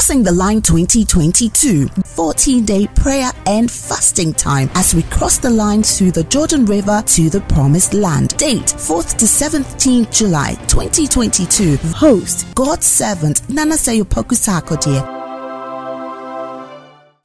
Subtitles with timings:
[0.00, 5.82] Crossing the Line 2022 14 day prayer and fasting time as we cross the line
[5.82, 8.34] through the Jordan River to the Promised Land.
[8.38, 11.76] Date 4th to 17th July 2022.
[11.94, 15.02] Host God's servant Nana Seyopoku Sarkodie.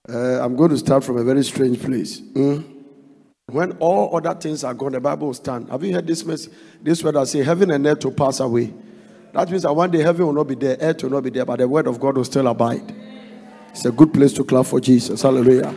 [0.10, 2.20] Uh, I'm going to start from a very strange place.
[2.20, 2.62] Mm?
[3.46, 5.70] When all other things are gone, the Bible will stand.
[5.70, 6.52] Have you heard this message?
[6.82, 8.74] This word I say, heaven and earth will pass away.
[9.36, 11.44] That means that one day heaven will not be there, earth will not be there,
[11.44, 12.96] but the word of God will still abide.
[13.72, 15.22] It's a good place to clap for Jesus.
[15.24, 15.76] Hallelujah.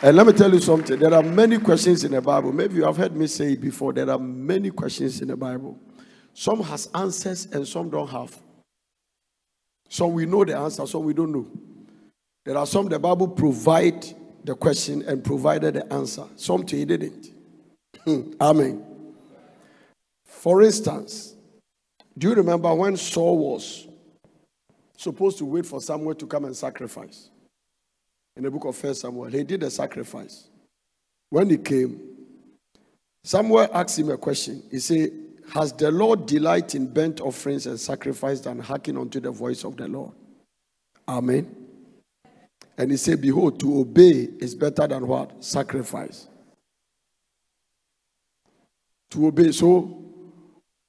[0.00, 0.98] And let me tell you something.
[0.98, 2.52] There are many questions in the Bible.
[2.52, 3.92] Maybe you have heard me say it before.
[3.92, 5.78] There are many questions in the Bible.
[6.32, 8.34] Some has answers and some don't have.
[9.90, 11.46] Some we know the answer, some we don't know.
[12.46, 14.06] There are some the Bible provide
[14.42, 16.24] the question and provided the answer.
[16.36, 17.30] Some to it didn't.
[18.06, 18.32] Hmm.
[18.40, 18.82] Amen.
[20.24, 21.35] For instance,
[22.18, 23.86] do you remember when Saul was
[24.96, 27.30] supposed to wait for Samuel to come and sacrifice?
[28.36, 30.48] In the book of First Samuel, he did the sacrifice.
[31.30, 32.00] When he came,
[33.24, 34.62] Samuel asked him a question.
[34.70, 35.10] He said,
[35.52, 39.76] Has the Lord delight in burnt offerings and sacrifice than hearken unto the voice of
[39.76, 40.12] the Lord?
[41.08, 41.54] Amen.
[42.78, 45.44] And he said, Behold, to obey is better than what?
[45.44, 46.28] Sacrifice.
[49.10, 49.52] To obey.
[49.52, 50.02] So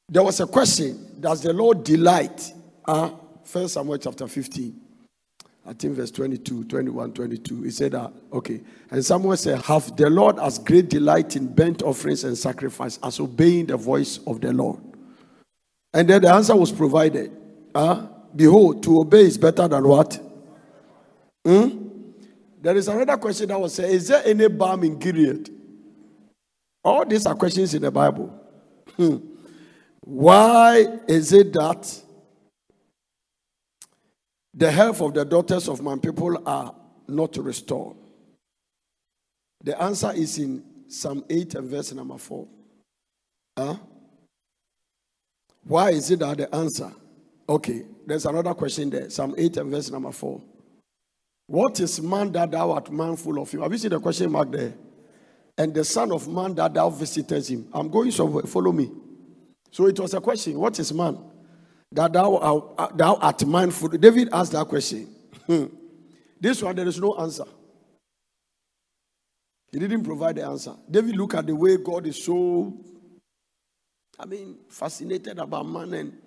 [0.09, 2.54] there was a question Does the Lord delight?
[2.86, 3.12] Uh,
[3.44, 4.82] First Samuel chapter 15.
[5.66, 7.64] I think verse 22, 21, 22.
[7.64, 8.62] He said that, okay.
[8.90, 13.20] And Samuel said, Have the Lord as great delight in burnt offerings and sacrifice as
[13.20, 14.80] obeying the voice of the Lord?
[15.94, 17.32] And then the answer was provided.
[17.73, 20.20] Uh, Behold, to obey is better than what?
[21.44, 21.88] Hmm?
[22.62, 25.50] There is another question that was said Is there any balm in Gilead?
[26.84, 28.28] All these are questions in the Bible.
[28.95, 29.18] Hmm.
[30.08, 32.02] Why is it that
[34.53, 36.73] the health of the daughters of my people are
[37.09, 37.97] not restored?
[39.61, 42.48] The answer is in Psalm 8 and verse number 4.
[43.58, 43.76] Huh?
[45.65, 46.89] Why is it that the answer?
[47.49, 49.09] Okay, there's another question there.
[49.09, 50.42] Psalm 8 and verse number 4.
[51.48, 53.61] What is man that thou art mindful of him?
[53.61, 54.73] Have you seen the question mark there?
[55.58, 57.67] And the son of man that thou visitest him.
[57.73, 58.43] I'm going somewhere.
[58.43, 58.89] Follow me.
[59.72, 60.58] So it was a question.
[60.60, 61.17] What is man
[61.92, 63.89] that thou, uh, thou art mindful?
[63.89, 65.14] David asked that question.
[65.45, 65.66] Hmm.
[66.39, 67.45] this one, there is no answer.
[69.72, 70.73] He didn't provide the answer.
[70.89, 72.73] David looked at the way God is so,
[74.20, 75.94] I mean, fascinated about man.
[75.94, 76.17] And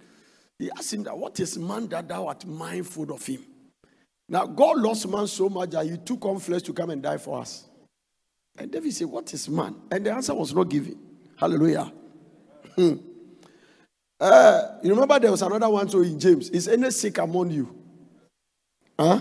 [0.59, 3.45] he asked him that, what is man that thou art mindful of him?
[4.29, 7.17] Now, God loves man so much that he took on flesh to come and die
[7.17, 7.69] for us.
[8.57, 9.75] And David said, What is man?
[9.91, 10.99] And the answer was not given.
[11.37, 11.93] Hallelujah.
[14.21, 16.51] Uh, you remember there was another one so in James.
[16.51, 17.75] Is any sick among you?
[18.99, 19.21] Huh?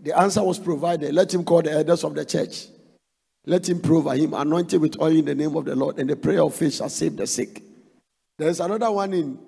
[0.00, 1.14] The answer was provided.
[1.14, 2.66] Let him call the elders of the church.
[3.44, 6.14] Let him provide him, anointed with oil in the name of the Lord, and the
[6.14, 7.60] prayer of faith shall save the sick.
[8.38, 9.38] There is another one in,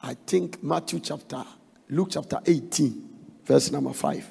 [0.00, 1.42] I think, Matthew chapter,
[1.88, 3.08] Luke chapter 18
[3.48, 4.26] verse number 5.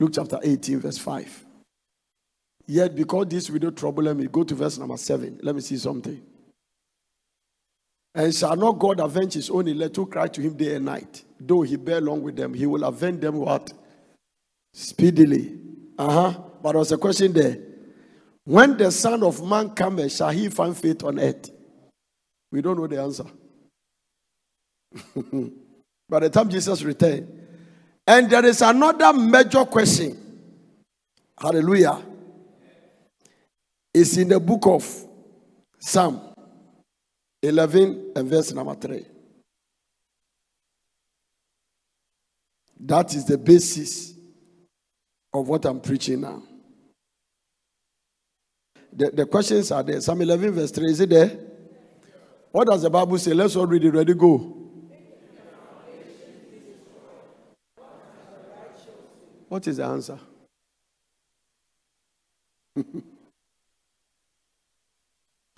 [0.00, 1.44] Luke chapter 18, verse 5.
[2.66, 5.38] Yet, because this widow trouble me, go to verse number 7.
[5.42, 6.20] Let me see something.
[8.16, 11.22] And shall not God avenge his own elect who cry to him day and night?
[11.38, 13.70] Though he bear long with them, he will avenge them what?
[14.72, 15.58] Speedily.
[15.98, 16.40] Uh huh.
[16.62, 17.58] But there was a question there.
[18.44, 21.50] When the Son of Man comes, shall he find faith on earth?
[22.50, 23.26] We don't know the answer.
[26.08, 27.28] by the time Jesus returned.
[28.06, 30.16] And there is another major question.
[31.38, 32.00] Hallelujah.
[33.92, 35.04] It's in the book of
[35.78, 36.32] Psalm
[37.42, 39.04] 11 and verse number 3.
[42.80, 44.14] That is the basis
[45.32, 46.42] of what I'm preaching now.
[48.92, 50.00] The, the questions are there.
[50.00, 50.90] Psalm 11, verse 3.
[50.90, 51.38] Is it there?
[52.50, 53.34] What does the Bible say?
[53.34, 53.90] Let's all read it.
[53.90, 54.52] Ready, go.
[59.48, 60.18] What is the answer?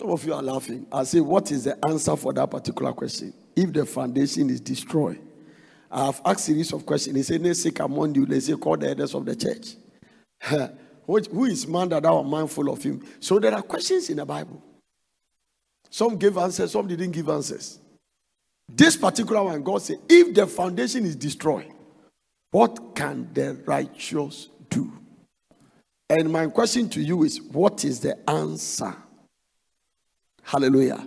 [0.00, 0.86] Some of you are laughing.
[0.92, 3.32] I say, What is the answer for that particular question?
[3.56, 5.20] If the foundation is destroyed,
[5.90, 7.14] I have asked series of questions.
[7.14, 9.74] They say, said, sick among you, they say, call the elders of the church.
[11.06, 13.04] Who is man that thou art mindful of him?
[13.18, 14.62] So there are questions in the Bible.
[15.88, 17.78] Some gave answers, some didn't give answers.
[18.68, 21.72] This particular one, God said, if the foundation is destroyed,
[22.50, 24.92] what can the righteous do?
[26.10, 28.94] And my question to you is what is the answer?
[30.48, 31.06] Hallelujah.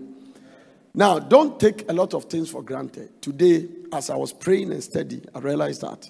[0.94, 3.20] Now, don't take a lot of things for granted.
[3.24, 6.08] Today, as I was praying and studying, I realized that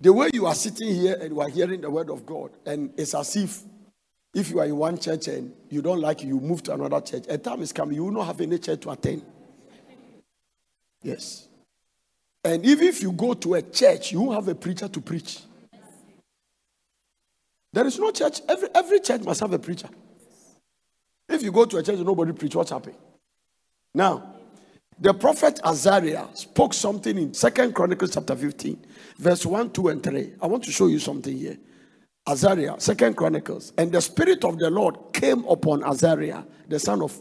[0.00, 2.92] the way you are sitting here and you are hearing the word of God, and
[2.96, 3.64] it's as if
[4.32, 7.00] if you are in one church and you don't like it, you move to another
[7.00, 7.24] church.
[7.28, 9.24] A time is coming, you will not have any church to attend.
[11.02, 11.48] Yes.
[12.44, 15.40] And even if you go to a church, you won't have a preacher to preach.
[17.72, 18.40] There is no church.
[18.48, 19.88] Every, every church must have a preacher.
[21.28, 22.96] If you go to a church and nobody preach, what's happening?
[23.94, 24.34] Now,
[24.98, 28.86] the prophet Azariah spoke something in Second Chronicles chapter 15,
[29.18, 30.34] verse 1, 2, and 3.
[30.40, 31.58] I want to show you something here.
[32.26, 37.20] Azariah, Second Chronicles, and the Spirit of the Lord came upon Azariah, the son of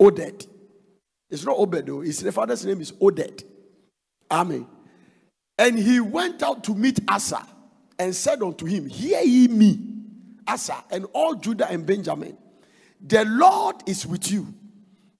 [0.00, 0.46] Oded.
[1.30, 2.00] It's not Obed, though.
[2.02, 3.44] His father's name is Oded.
[4.30, 4.66] Amen.
[5.58, 7.46] And he went out to meet Asa
[7.98, 9.78] and said unto him, Hear ye me,
[10.46, 12.36] Asa, and all Judah and Benjamin.
[13.04, 14.54] The Lord is with you.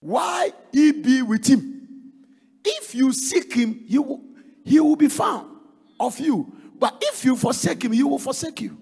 [0.00, 1.88] Why he be with him?
[2.64, 4.22] If you seek him, he will,
[4.64, 5.48] he will be found
[5.98, 6.52] of you.
[6.78, 8.78] But if you forsake him, he will forsake you.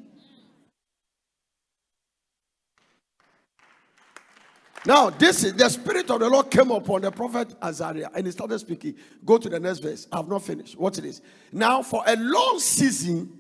[4.87, 8.33] Now, this is the spirit of the Lord came upon the prophet Azariah and he
[8.33, 8.95] started speaking.
[9.25, 10.07] Go to the next verse.
[10.11, 10.79] I have not finished.
[10.79, 11.21] What it is.
[11.53, 13.40] Now, for a long season,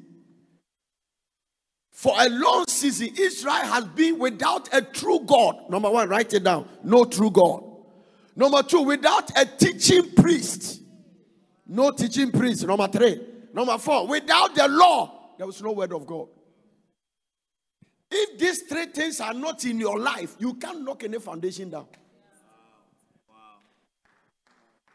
[2.01, 5.69] for a long season, Israel has been without a true God.
[5.69, 6.67] Number one, write it down.
[6.83, 7.63] No true God.
[8.35, 10.81] Number two, without a teaching priest.
[11.67, 12.67] No teaching priest.
[12.67, 13.21] Number three.
[13.53, 16.29] Number four, without the law, there was no word of God.
[18.11, 21.87] If these three things are not in your life, you can't knock any foundation down.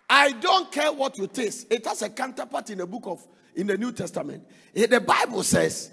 [0.09, 1.67] I don't care what you taste.
[1.69, 4.43] It has a counterpart in the book of in the New Testament.
[4.73, 5.91] The Bible says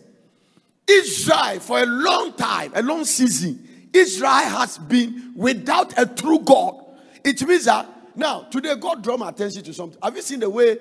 [0.88, 6.84] Israel for a long time, a long season, Israel has been without a true God.
[7.25, 9.99] It means that now today God draw my attention to something.
[10.02, 10.79] Have you seen the way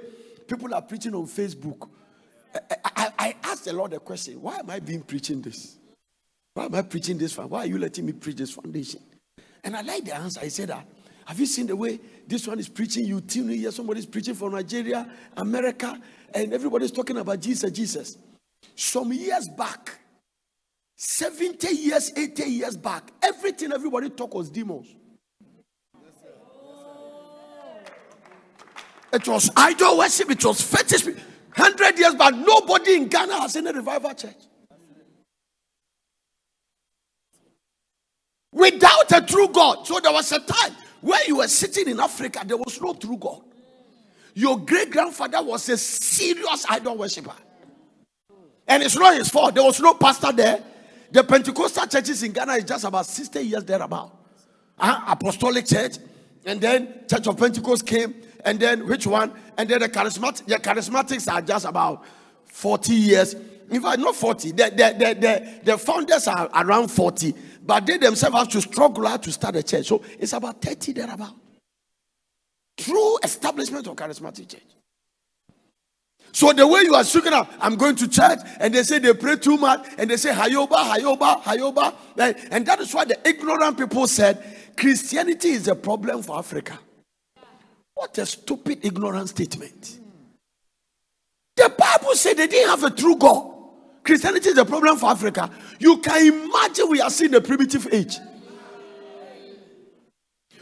[0.48, 1.90] people are preaching on Facebook?
[2.54, 5.78] I, I, I asked the Lord a question: Why am I being preaching this?
[6.54, 7.38] Why am I preaching this?
[7.38, 9.02] Why are you letting me preach this foundation?
[9.64, 10.42] And I like the answer.
[10.42, 10.86] I said that.
[11.26, 13.06] Have you seen the way this one is preaching?
[13.06, 15.08] You tune here, somebody's preaching from Nigeria,
[15.38, 16.02] America,
[16.34, 18.18] and everybody's talking about Jesus, Jesus.
[18.76, 20.00] Some years back,
[20.96, 24.96] 70 years, 80 years back, everything everybody talk was demons.
[29.14, 31.06] It was idol worship, it was fetish.
[31.06, 34.36] 100 years back, nobody in Ghana has any revival church.
[38.62, 39.86] without a true God.
[39.88, 43.18] So there was a time where you were sitting in Africa, there was no true
[43.18, 43.42] God.
[44.34, 47.34] Your great grandfather was a serious idol worshiper.
[48.68, 49.56] And it's not his fault.
[49.56, 50.64] There was no pastor there.
[51.12, 54.18] The Pentecostal churches in Ghana is just about 60 years thereabout.
[54.80, 55.98] Uh, Apostolic Church,
[56.46, 58.16] and then Church of Pentecost came,
[58.46, 59.32] and then which one?
[59.58, 62.06] And then the charismatic, the charismatics are just about
[62.46, 63.36] 40 years.
[63.70, 64.52] In fact, not 40.
[64.52, 69.08] The, the, the, the, the founders are around 40 but they themselves have to struggle
[69.08, 69.88] out to start a church.
[69.88, 71.36] So it's about 30 thereabout.
[72.78, 74.64] True establishment of charismatic church.
[76.34, 79.14] So the way you are speaking up, I'm going to church, and they say they
[79.14, 81.94] pray too much, and they say Hayoba, Hayoba, Hayoba.
[82.16, 82.38] Right?
[82.52, 84.42] And that is why the ignorant people said
[84.78, 86.80] Christianity is a problem for Africa.
[87.94, 90.00] What a stupid, ignorant statement.
[91.56, 93.50] The Bible said they didn't have a true God.
[94.04, 95.52] Christianity is a problem for Africa.
[95.80, 98.18] You can imagine we are seeing the primitive age.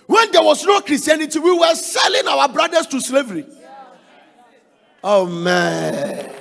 [0.08, 3.46] When there was no Christianity, we were selling our brothers to slavery.
[5.04, 6.34] Oh man.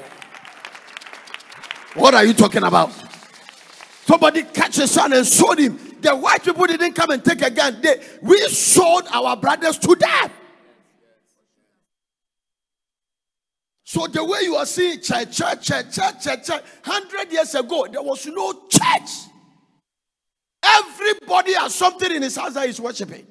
[1.95, 2.93] What are you talking about?
[4.05, 5.79] Somebody catch a son and sold him.
[6.00, 7.81] The white people didn't come and take a gun.
[7.83, 10.33] They, we sold our brothers to death.
[13.85, 17.87] So the way you are seeing church, church, church, church, church, church, hundred years ago,
[17.91, 19.11] there was no church.
[20.62, 23.27] Everybody has something in his house that he's worshiping.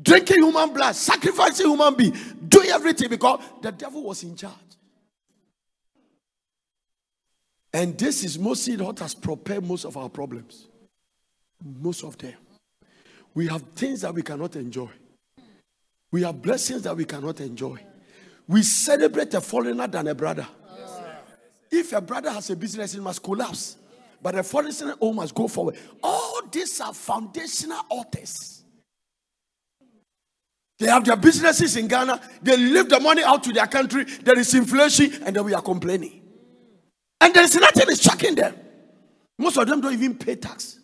[0.00, 2.16] Drinking human blood, sacrificing human being,
[2.50, 4.54] doing everything because the devil was in charge.
[7.72, 10.66] And this is mostly what has prepared most of our problems.
[11.80, 12.34] Most of them.
[13.32, 14.90] We have things that we cannot enjoy.
[16.10, 17.78] We have blessings that we cannot enjoy.
[18.48, 20.46] We celebrate a foreigner than a brother.
[21.70, 23.76] If a brother has a business, it must collapse.
[24.20, 25.76] But a foreigner oh, must go forward.
[26.02, 28.59] All these are foundational authors.
[30.80, 32.18] They have their businesses in Ghana.
[32.42, 34.04] They leave the money out to their country.
[34.04, 36.22] There is inflation, and then we are complaining.
[37.20, 38.56] And there is nothing is checking them.
[39.38, 40.80] Most of them don't even pay tax.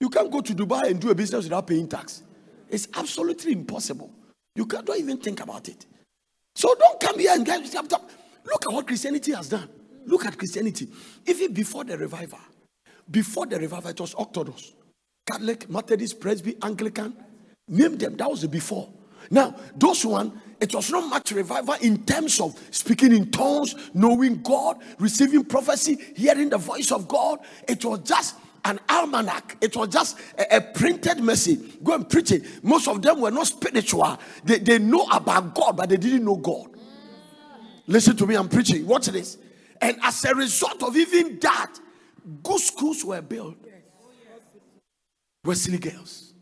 [0.00, 2.22] You can't go to Dubai and do a business without paying tax.
[2.70, 4.10] It's absolutely impossible.
[4.54, 5.84] You can't don't even think about it.
[6.54, 9.68] So don't come here and get look at what Christianity has done.
[10.06, 10.88] Look at Christianity.
[11.26, 12.38] Even before the revival,
[13.10, 14.72] before the revival, it was Orthodox,
[15.28, 17.14] Catholic, Methodist, Presby, Anglican.
[17.68, 18.16] Name them.
[18.16, 18.88] That was the before.
[19.30, 24.40] Now, those one, it was not much revival in terms of speaking in tongues, knowing
[24.42, 27.40] God, receiving prophecy, hearing the voice of God.
[27.68, 29.58] It was just an almanac.
[29.60, 31.60] It was just a, a, printed message.
[31.84, 32.64] Go and preach it.
[32.64, 34.18] Most of them were not spiritual.
[34.44, 36.70] They, they know about God, but they didn't know God.
[37.86, 38.86] Listen to me, I'm preaching.
[38.86, 39.36] Watch this.
[39.80, 41.78] And as a result of even that,
[42.42, 43.67] good schools were built.
[45.44, 46.34] Wesley Girls,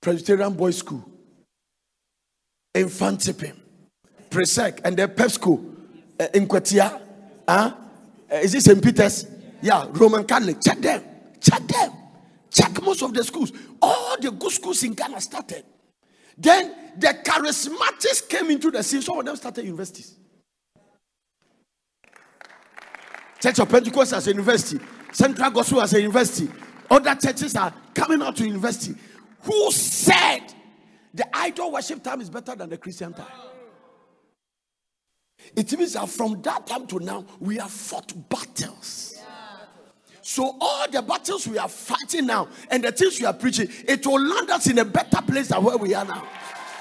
[0.00, 1.04] Presbyterian Boys School,
[2.74, 3.56] Mfantsipim,
[4.30, 5.64] Presec, and the Pep School
[6.20, 7.00] uh, in Kwatia.
[7.48, 7.74] Huh?
[8.30, 8.82] Uh, is this St.
[8.82, 9.26] Peter's?
[9.62, 10.58] Yeah, Roman Catholic.
[10.62, 11.02] Check them.
[11.40, 11.92] Check them.
[12.50, 13.52] Check most of the schools.
[13.80, 15.64] All the good schools in Ghana started.
[16.36, 19.02] Then the charismatics came into the scene.
[19.02, 20.14] Some of them started universities.
[23.40, 26.48] Church of Pentecost as a university, Central Gospel as a university.
[26.90, 28.94] Other churches are coming out to university.
[29.42, 30.40] Who said
[31.14, 33.26] the idol worship time is better than the Christian time?
[35.56, 39.18] It means that from that time to now, we have fought battles.
[40.20, 44.06] So all the battles we are fighting now and the things we are preaching, it
[44.06, 46.28] will land us in a better place than where we are now.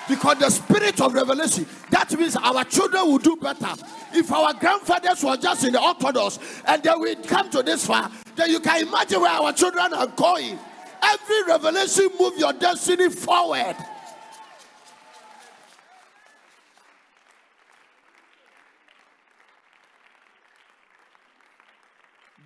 [0.09, 3.73] Because the spirit of revelation, that means our children will do better.
[4.13, 8.11] If our grandfathers were just in the Orthodox and they we come to this far,
[8.38, 10.58] then you can imagine where our children are going.
[11.01, 13.75] Every revelation move your destiny forward.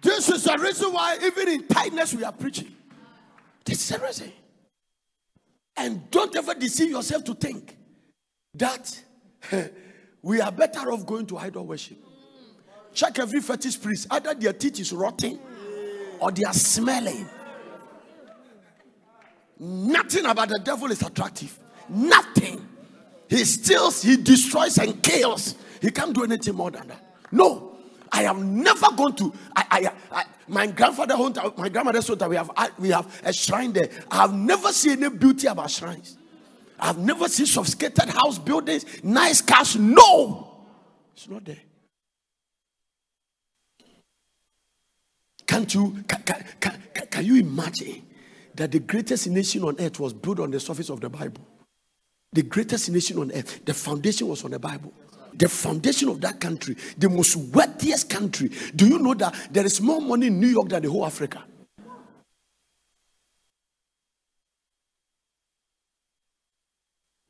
[0.01, 2.75] This is the reason why, even in tightness, we are preaching.
[3.65, 4.31] This is the reason.
[5.77, 7.77] And don't ever deceive yourself to think
[8.55, 8.99] that
[10.21, 11.97] we are better off going to idol worship.
[12.93, 15.39] Check every fetish priest, either their teeth is rotting
[16.21, 17.27] or they are smelling.
[19.59, 21.57] Nothing about the devil is attractive.
[21.89, 22.67] Nothing.
[23.27, 25.55] He steals, he destroys, and kills.
[25.81, 27.15] He can't do anything more than that.
[27.31, 27.67] No.
[28.11, 29.33] I am never going to.
[29.55, 33.71] I, I, I my grandfather my grandmother grandmother's home, we have we have a shrine
[33.71, 33.89] there.
[34.09, 36.17] I have never seen any beauty about shrines.
[36.77, 39.77] I've never seen sophisticated house buildings, nice cars.
[39.77, 40.65] No,
[41.13, 41.55] it's not there.
[45.51, 46.01] Can't you?
[46.07, 48.03] Can, can, can, can you imagine
[48.55, 51.45] that the greatest nation on earth was built on the surface of the Bible?
[52.31, 54.93] The greatest nation on earth, the foundation was on the Bible
[55.33, 58.51] the foundation of that country, the most wealthiest country.
[58.75, 61.41] Do you know that there is more money in New York than the whole Africa?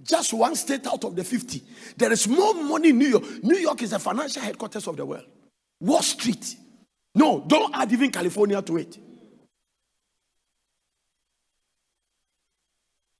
[0.01, 1.61] Just one state out of the 50.
[1.95, 3.43] There is more money in New York.
[3.43, 5.25] New York is the financial headquarters of the world.
[5.79, 6.55] Wall Street.
[7.13, 8.97] No, don't add even California to it.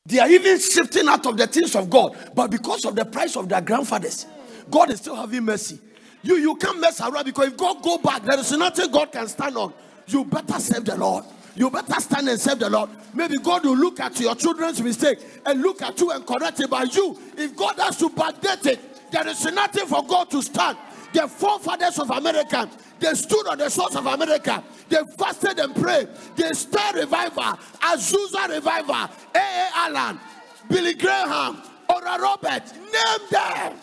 [0.06, 3.36] They are even shifting out of the things of God, but because of the price
[3.36, 4.26] of their grandfathers,
[4.70, 5.80] God is still having mercy.
[6.24, 9.28] You you can't mess around because if God go back, there is nothing God can
[9.28, 9.74] stand on.
[10.08, 11.26] You better serve the Lord.
[11.56, 12.90] You better stand and serve the Lord.
[13.14, 16.70] Maybe God will look at your children's mistake and look at you and correct it.
[16.70, 20.78] But you, if God has to backdate it, there is nothing for God to stand.
[21.14, 24.64] The forefathers of America, they stood on the shores of America.
[24.88, 26.08] They fasted and prayed.
[26.36, 27.44] They stirred revival,
[27.82, 29.70] Azusa revival, A.A.
[29.76, 30.20] Allen,
[30.70, 33.74] Billy Graham, Oral Roberts, name them.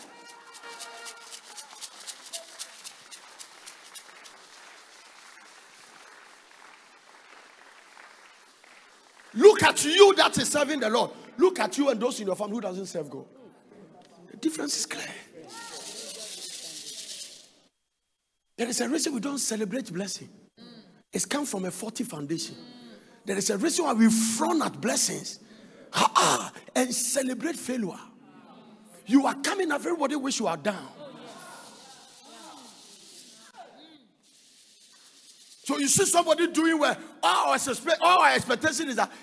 [9.35, 11.11] Look at you that is serving the Lord.
[11.37, 13.25] Look at you and those in your family who doesn't serve God.
[14.31, 15.05] The difference is clear.
[18.59, 20.27] There is a reason we don't celebrate blessing.
[21.13, 22.57] It's come from a faulty foundation.
[23.23, 25.39] There is a reason why we frown at blessings
[25.91, 27.97] ha and celebrate failure.
[29.05, 30.89] You are coming up, everybody wish you are down.
[35.63, 36.97] So you see somebody doing well.
[37.23, 39.19] All our, suspect, all our expectation is that ah.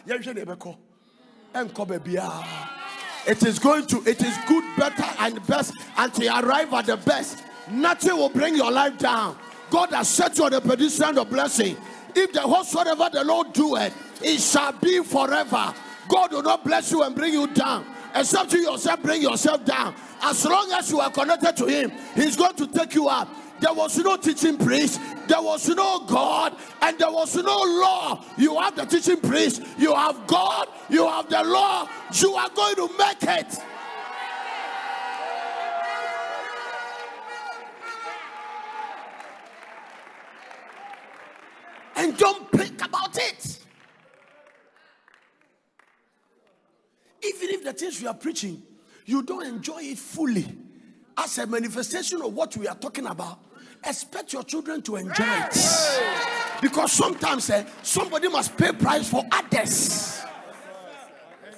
[3.27, 6.97] it is going to, it is good, better, and best until you arrive at the
[6.97, 7.43] best.
[7.71, 9.37] Nothing will bring your life down.
[9.71, 11.77] God has set you on the pedestrian of blessing.
[12.15, 13.93] If the whatsoever the Lord do it,
[14.23, 15.75] it shall be forever.
[16.09, 17.85] God will not bless you and bring you down.
[18.15, 19.95] Except you yourself bring yourself down.
[20.23, 23.29] As long as you are connected to Him, He's going to take you up.
[23.61, 28.25] there was no teaching priest, there was no God, and there was no law.
[28.37, 31.89] You have the teaching priest, you have God, you have the law.
[32.15, 33.59] You are going to make it.
[41.97, 43.59] And don't think about it.
[47.25, 48.63] Even if the things we are preaching,
[49.07, 50.47] you don't enjoy it fully
[51.17, 53.39] as a manifestation of what we are talking about,
[53.85, 56.61] expect your children to enjoy it.
[56.61, 60.23] Because sometimes eh, somebody must pay price for others.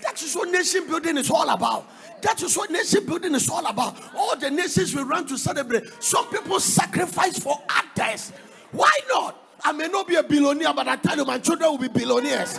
[0.03, 1.91] That is what nation building is all about.
[2.23, 3.97] That is what nation building is all about.
[4.17, 5.85] All the nations we run to celebrate.
[6.03, 8.33] Some people sacrifice for others.
[8.73, 9.48] Why not?
[9.65, 12.59] I may not be a billionaire, but I tell you, my children will be billionaires.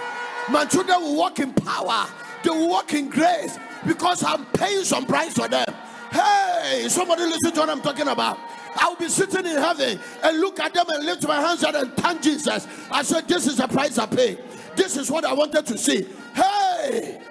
[0.49, 2.07] My children will walk in power,
[2.43, 5.65] they will walk in grace because I'm paying some price for them.
[6.11, 8.37] Hey, somebody listen to what I'm talking about.
[8.75, 11.93] I'll be sitting in heaven and look at them and lift my hands out and
[11.97, 12.67] thank Jesus.
[12.91, 14.37] I said, This is the price I pay.
[14.75, 16.07] This is what I wanted to see.
[16.33, 17.21] Hey!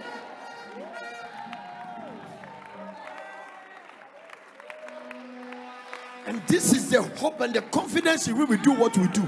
[6.27, 9.27] And this is the hope and the confidence in we will do what we do.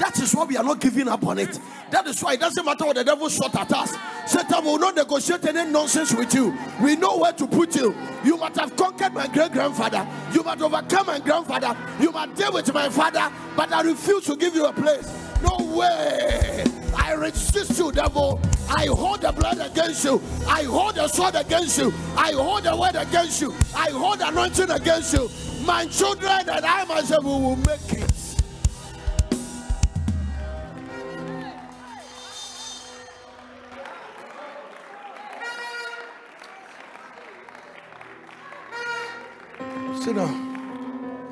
[0.00, 1.60] That is why we are not giving up on it.
[1.90, 3.94] That is why it doesn't matter what the devil shot at us.
[4.26, 6.56] Satan will not negotiate any nonsense with you.
[6.82, 7.94] We know where to put you.
[8.24, 10.08] You might have conquered my great grandfather.
[10.32, 11.76] You might overcome my grandfather.
[12.00, 15.06] You might deal with my father, but I refuse to give you a place.
[15.42, 16.64] No way.
[16.96, 18.40] I resist you, devil.
[18.70, 20.22] I hold the blood against you.
[20.48, 21.92] I hold the sword against you.
[22.16, 23.54] I hold the word against you.
[23.76, 25.28] I hold anointing against you.
[25.66, 27.99] My children and I myself will make it.
[40.10, 41.22] Sit down.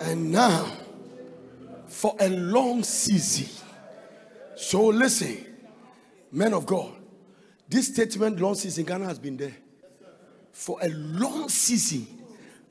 [0.00, 0.66] And now,
[1.86, 3.46] for a long season.
[4.56, 5.46] So listen,
[6.32, 6.94] men of God,
[7.68, 9.54] this statement, long season, Ghana has been there.
[10.50, 12.08] For a long season,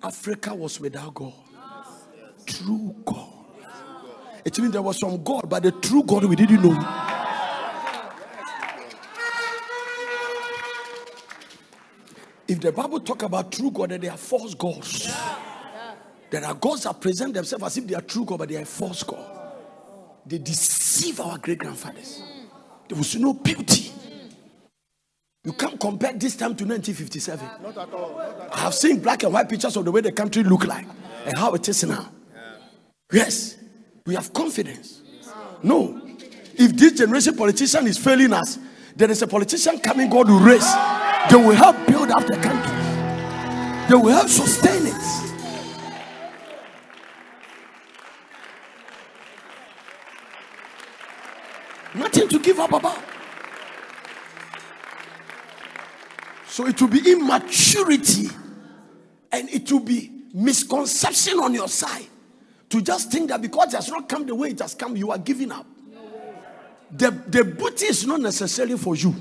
[0.03, 1.33] Africa was without God.
[2.45, 3.29] True God.
[4.43, 7.00] It means there was some God, but the true God we didn't know.
[12.51, 15.09] If the Bible talk about true God, then they are false gods.
[16.29, 18.65] There are gods that present themselves as if they are true God, but they are
[18.65, 19.23] false God.
[20.25, 22.21] They deceive our great grandfathers.
[22.21, 22.49] Mm.
[22.89, 23.93] There was no beauty.
[23.93, 24.33] Mm.
[25.45, 27.47] You can't compare this time to 1957.
[27.63, 28.17] Not at all.
[28.17, 28.53] Not at.
[28.53, 30.85] I have seen black and white pictures of the way the country looked like
[31.25, 32.11] and how it is now.
[33.13, 33.55] Yes,
[34.05, 35.01] we have confidence.
[35.63, 36.01] No,
[36.55, 38.59] if this generation politician is failing us,
[38.93, 40.69] there is a politician coming God will raise.
[41.29, 42.77] They will help build up the country.
[43.87, 45.31] They will help sustain it.
[51.93, 52.99] Nothing to give up about.
[56.47, 58.27] So it will be immaturity
[59.31, 62.07] and it will be misconception on your side
[62.69, 65.11] to just think that because it has not come the way it has come, you
[65.11, 65.65] are giving up.
[66.91, 69.15] The, the booty is not necessarily for you,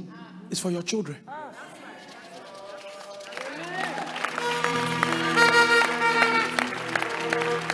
[0.51, 1.19] it's for your children.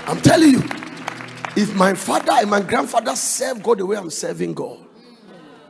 [0.06, 0.62] I'm telling you,
[1.56, 4.78] if my father and my grandfather served God the way I'm serving God,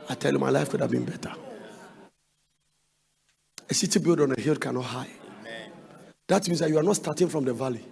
[0.07, 1.33] I tell you, my life could have been better.
[3.69, 5.09] A city built on a hill cannot hide.
[6.27, 7.83] That means that you are not starting from the valley.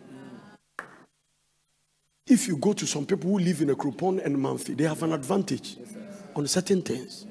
[2.27, 5.13] If you go to some people who live in Akropong and Mamfe, they have an
[5.13, 5.77] advantage
[6.35, 7.25] on certain things.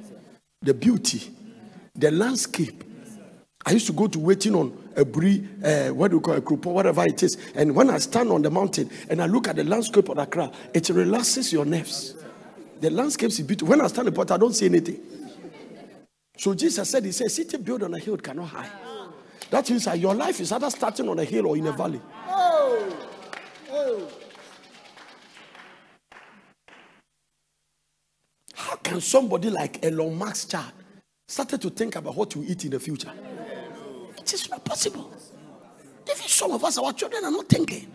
[0.60, 1.30] The beauty,
[1.94, 2.82] the landscape,
[3.66, 6.40] I used to go to waiting on Aburi, uh, what do you call it, a
[6.42, 7.38] group whatever it is.
[7.54, 10.52] And when I stand on the mountain and I look at the landscape of Accra,
[10.74, 12.14] it relaxes your nerves.
[12.80, 13.68] The landscape is beautiful.
[13.70, 15.00] When I stand in pot, I don't see anything.
[16.36, 18.70] So Jesus said, He said, city built on a hill cannot hide.
[19.50, 22.00] That means that your life is either starting on a hill or in a valley.
[22.28, 22.96] Oh.
[23.70, 24.08] Oh.
[28.54, 30.72] How can somebody like Elon Musk's child
[31.26, 33.12] started to think about what to eat in the future?
[34.24, 35.12] It is not possible.
[36.10, 37.92] Even some of us, our children are not thinking.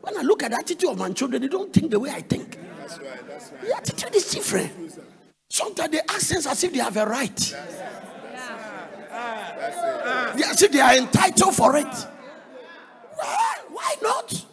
[0.00, 2.22] When I look at the attitude of my children, they don't think the way I
[2.22, 2.58] think.
[2.78, 3.60] That's right, that's right.
[3.60, 4.72] The attitude is different.
[5.50, 7.36] Sometimes they act as if they have a right.
[7.36, 7.74] That's
[10.40, 11.84] They, as if they are entitled for it.
[11.84, 14.46] Well, why not?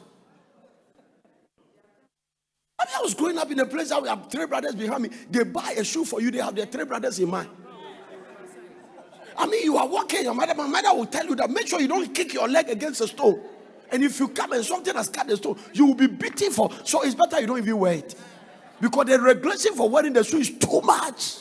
[2.77, 5.03] I mean, I was growing up in a place where we have three brothers behind
[5.03, 5.09] me.
[5.31, 7.49] They buy a shoe for you, they have their three brothers in mind.
[9.39, 11.79] I mean, you are walking, your mother, my mother will tell you that make sure
[11.79, 13.41] you don't kick your leg against a stone.
[13.89, 16.69] And if you come and something has cut the stone, you will be beaten for.
[16.83, 18.15] So it's better you don't even wear it.
[18.81, 21.37] Because the regulation for wearing the shoe is too much.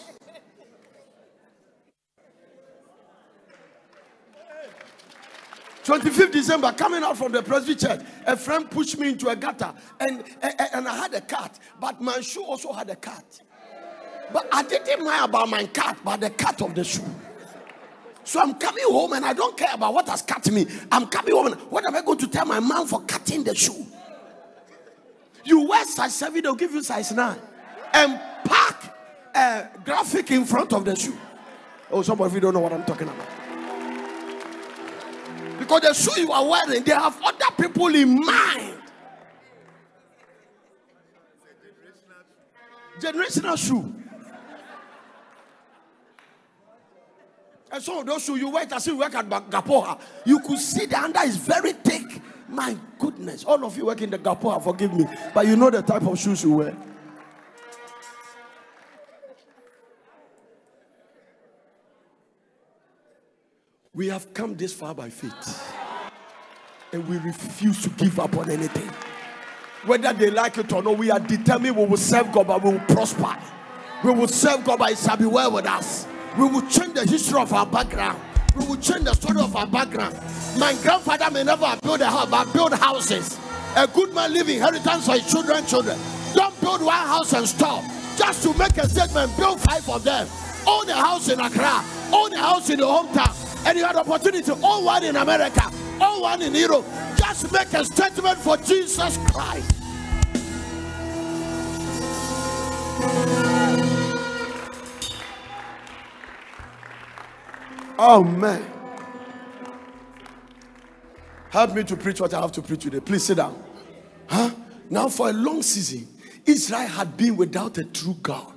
[5.82, 9.72] 25th December, coming out from the Presby church, a friend pushed me into a gutter
[9.98, 13.40] and, and, and I had a cut, but my shoe also had a cut.
[14.32, 17.02] But I didn't mind about my cut, but the cut of the shoe.
[18.28, 20.66] So I'm coming home and I don't care about what has cut me.
[20.92, 23.54] I'm coming home and what am I going to tell my mom for cutting the
[23.54, 23.86] shoe?
[25.46, 27.38] You wear size 7, they'll give you size 9.
[27.94, 28.94] And pack
[29.34, 31.16] a graphic in front of the shoe.
[31.90, 33.26] Oh, some of you don't know what I'm talking about.
[35.58, 38.74] Because the shoe you are wearing, they have other people in mind.
[43.00, 43.97] Generational shoe.
[47.70, 50.87] And some of those shoes you wear as you work at Gapoha, you could see
[50.87, 52.22] the under is very thick.
[52.48, 55.04] My goodness, all of you work in the Gapoha, forgive me,
[55.35, 56.76] but you know the type of shoes you wear.
[63.92, 65.72] We have come this far by faith,
[66.92, 68.88] and we refuse to give up on anything.
[69.85, 72.72] Whether they like it or not, we are determined we will serve God, but we
[72.72, 73.37] will prosper.
[74.04, 76.07] We will serve God, but it shall be well with us.
[76.36, 78.20] We will change the history of our background.
[78.56, 80.14] We will change the story of our background.
[80.58, 83.38] My grandfather may never build a house, but build houses.
[83.76, 85.98] A good man leave inheritance for his children, children.
[86.34, 87.84] Don't build one house and stop.
[88.16, 90.26] Just to make a statement, build five of them.
[90.66, 94.50] Own a house in Accra, own a house in your hometown, and you had opportunity
[94.50, 96.84] own one in America, own one in Europe.
[97.16, 99.77] Just make a statement for Jesus Christ.
[107.98, 108.64] Man.
[111.50, 113.00] Help me to preach what I have to preach today.
[113.00, 113.61] Please sit down.
[114.28, 114.50] Huh?
[114.88, 116.06] Now, for a long season,
[116.46, 118.52] Israel had been without a true God.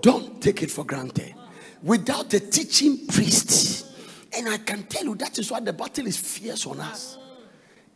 [0.00, 1.34] Don't take it for granted.
[1.82, 3.86] Without a teaching priest.
[4.34, 7.18] And I can tell you that is why the battle is fierce on us.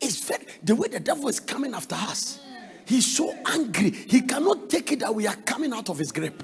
[0.00, 2.40] It's very, the way the devil is coming after us.
[2.84, 3.90] He's so angry.
[3.90, 6.42] He cannot take it that we are coming out of his grip.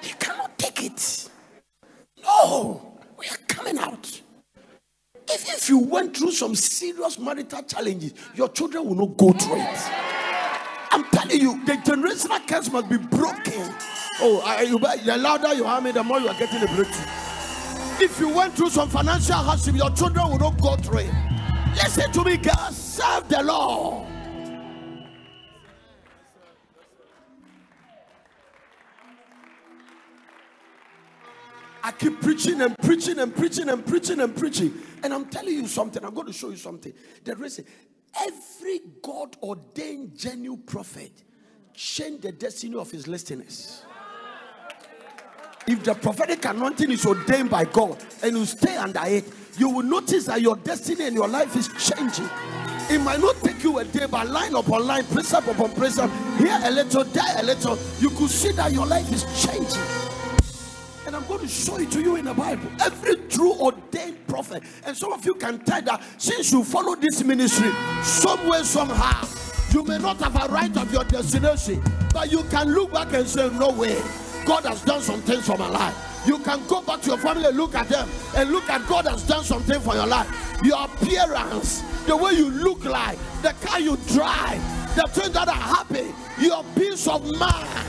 [0.00, 1.28] He cannot take it.
[2.22, 2.88] No.
[3.18, 4.20] We are coming out.
[5.34, 9.90] If, you went through some serious marital challenges, your children will not go through it.
[10.90, 13.74] I'm telling you, the generational curse must be broken.
[14.20, 18.04] Oh, I, you, the louder you harm me, the more you are getting the breakthrough.
[18.04, 21.14] If you went through some financial hardship, your children will not go through it.
[21.74, 22.76] Listen to me, girls.
[22.76, 24.11] Serve the Lord.
[31.82, 34.72] I keep preaching and preaching and preaching and preaching and preaching.
[35.02, 36.04] And I'm telling you something.
[36.04, 36.92] I'm going to show you something.
[37.24, 37.60] There is
[38.20, 41.12] every God ordained genuine prophet
[41.74, 43.84] changed the destiny of his listeners.
[45.66, 49.24] If the prophetic anointing is ordained by God and you stay under it,
[49.58, 52.28] you will notice that your destiny and your life is changing.
[52.90, 56.58] It might not take you a day, but line upon line, precept upon precept, here
[56.64, 60.01] a little, there a little, you could see that your life is changing.
[61.12, 62.70] And I'm going to show it to you in the Bible.
[62.82, 64.62] Every true ordained prophet.
[64.86, 67.70] And some of you can tell that since you follow this ministry,
[68.02, 69.28] somewhere, somehow,
[69.74, 71.82] you may not have a right of your destination,
[72.14, 74.00] but you can look back and say, No way.
[74.46, 76.24] God has done some things for my life.
[76.26, 79.06] You can go back to your family and look at them and look at God
[79.06, 80.62] has done something for your life.
[80.64, 84.62] Your appearance, the way you look like, the car you drive,
[84.96, 86.06] the things that are happy,
[86.40, 87.82] your peace of mind.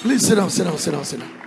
[0.00, 1.40] Please sit down, sit down, sit down, sit down.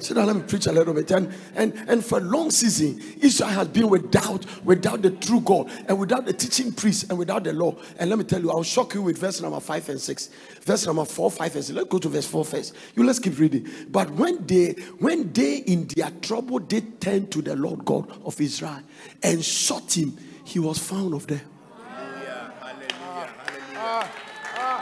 [0.00, 1.08] Sit down, let me preach a little bit.
[1.12, 5.70] And, and, and for a long season, Israel has been without, without the true God
[5.86, 7.76] and without the teaching priest and without the law.
[8.00, 10.30] And let me tell you, I'll shock you with verse number 5 and 6.
[10.62, 11.76] Verse number 4, 5 and 6.
[11.76, 12.74] Let's go to verse 4 first.
[12.96, 13.68] You let's keep reading.
[13.88, 18.40] But when they when they in their trouble did turn to the Lord God of
[18.40, 18.80] Israel
[19.22, 21.42] and sought him, he was found of them.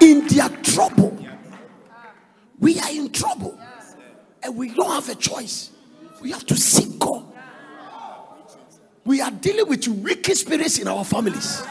[0.00, 1.18] In their trouble
[2.58, 3.58] we are in trouble
[4.42, 5.70] and we don't have a choice.
[6.20, 7.24] We have to seek God.
[9.04, 11.62] We are dealing with wicked spirits in our families,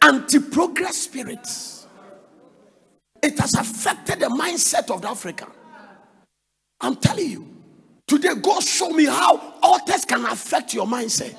[0.00, 1.86] anti progress spirits.
[3.22, 5.46] It has affected the mindset of the.
[6.80, 7.48] I'm telling you.
[8.06, 11.34] Today, God show me how altars can affect your mindset.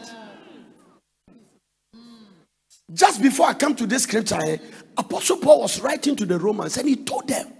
[2.91, 4.57] Just before I come to this scripture, eh,
[4.97, 7.51] Apostle Paul was writing to the Romans and he told them,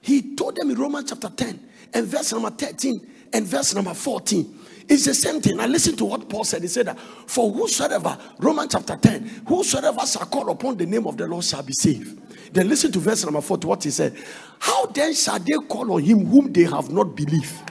[0.00, 1.60] He told them in Romans chapter 10
[1.94, 4.58] and verse number 13 and verse number 14.
[4.88, 5.56] It's the same thing.
[5.56, 6.62] Now listen to what Paul said.
[6.62, 11.16] He said that for whosoever, Romans chapter 10, whosoever shall call upon the name of
[11.16, 12.20] the Lord shall be saved.
[12.52, 14.16] Then listen to verse number 4 to what he said.
[14.58, 17.70] How then shall they call on him whom they have not believed?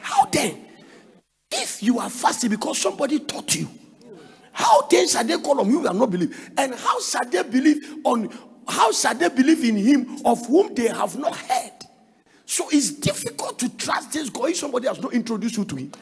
[0.00, 0.64] How then?
[1.50, 3.68] If you are fasting because somebody taught you,
[4.56, 6.34] how then shall they call on you who have not believed?
[6.56, 8.32] And how shall they believe on
[8.66, 11.72] how shall they believe in him of whom they have not heard?
[12.46, 15.92] So it's difficult to trust this God if somebody has not introduced you to him.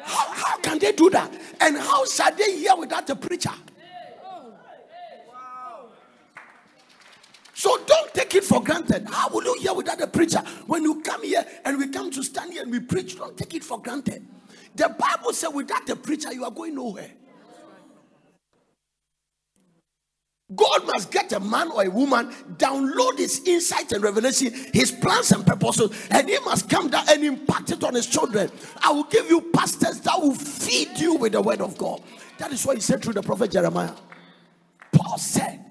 [0.00, 1.30] How, how can they do that?
[1.60, 3.52] And how shall they hear without a preacher?
[7.52, 9.06] So don't take it for granted.
[9.06, 10.42] How will you hear without a preacher?
[10.66, 13.54] When you come here and we come to stand here and we preach, don't take
[13.54, 14.26] it for granted.
[14.74, 17.10] The Bible says without a preacher, you are going nowhere.
[20.54, 25.32] God must get a man or a woman, download his insight and revelation, his plans
[25.32, 28.50] and purposes, and he must come down and impact it on his children.
[28.82, 32.02] I will give you pastors that will feed you with the word of God.
[32.38, 33.94] That is what he said through the prophet Jeremiah.
[34.92, 35.64] Paul said,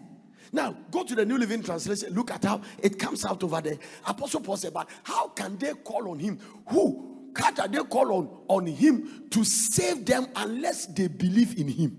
[0.51, 3.77] now go to the New Living Translation, look at how it comes out over there.
[4.05, 6.39] Apostle Paul said, But how can they call on him?
[6.69, 7.10] Who?
[7.33, 11.97] Can they call on, on him to save them unless they believe in him?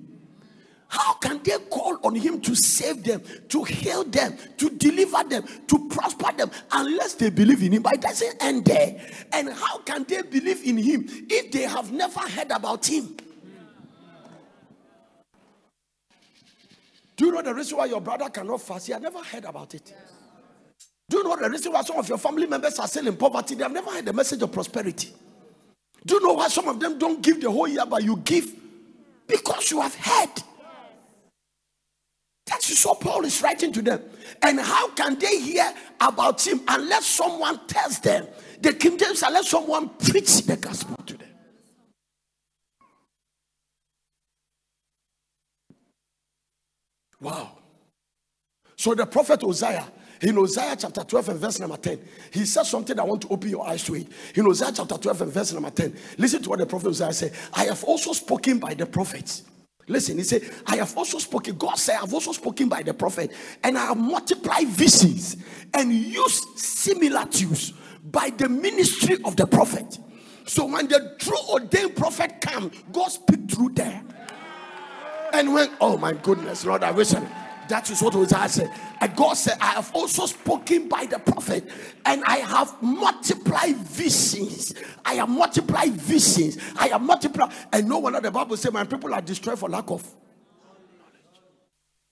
[0.89, 5.43] How can they call on him to save them, to heal them, to deliver them,
[5.69, 7.83] to prosper them, unless they believe in him?
[7.83, 9.01] But it doesn't end there.
[9.33, 13.17] And how can they believe in him if they have never heard about him?
[17.17, 18.87] Do you know the reason why your brother cannot fast?
[18.87, 19.95] He had never heard about it.
[21.13, 23.55] Do you know the reason why some of your family members are still in poverty?
[23.55, 25.11] They have never heard the message of prosperity.
[26.07, 28.51] Do you know why some of them don't give the whole year, but you give?
[29.27, 30.43] Because you have heard.
[32.47, 34.01] That is what Paul is writing to them.
[34.41, 35.71] And how can they hear
[36.01, 38.27] about him unless someone tells them?
[38.63, 41.29] The King James, unless someone preach the gospel to them.
[47.21, 47.59] Wow.
[48.77, 49.85] So the prophet Hosea,
[50.23, 53.51] in Hosea chapter 12 and verse number 10, he says something I want to open
[53.51, 54.07] your eyes to it.
[54.35, 57.33] In Hosea chapter 12 and verse number 10, listen to what the prophet Hosea said.
[57.53, 59.43] I have also spoken by the prophets
[59.89, 61.57] Listen, he said, I have also spoken.
[61.57, 63.33] God said, I've also spoken by the prophet,
[63.63, 65.37] and I have multiplied visions
[65.75, 67.73] and used similitudes
[68.05, 69.99] by the ministry of the prophet.
[70.47, 74.09] So when the true ordained prophet comes, God speak through them.
[75.33, 77.21] And when, oh my goodness, Lord, I wish I
[77.69, 78.71] that is what Hosea said.
[79.01, 81.69] And God said, I have also spoken by the prophet,
[82.05, 84.75] and I have multiplied visions.
[85.05, 86.59] I have multiplied visions.
[86.79, 87.53] I have multiplied.
[87.73, 91.43] And no wonder the Bible said, My people are destroyed for lack of knowledge.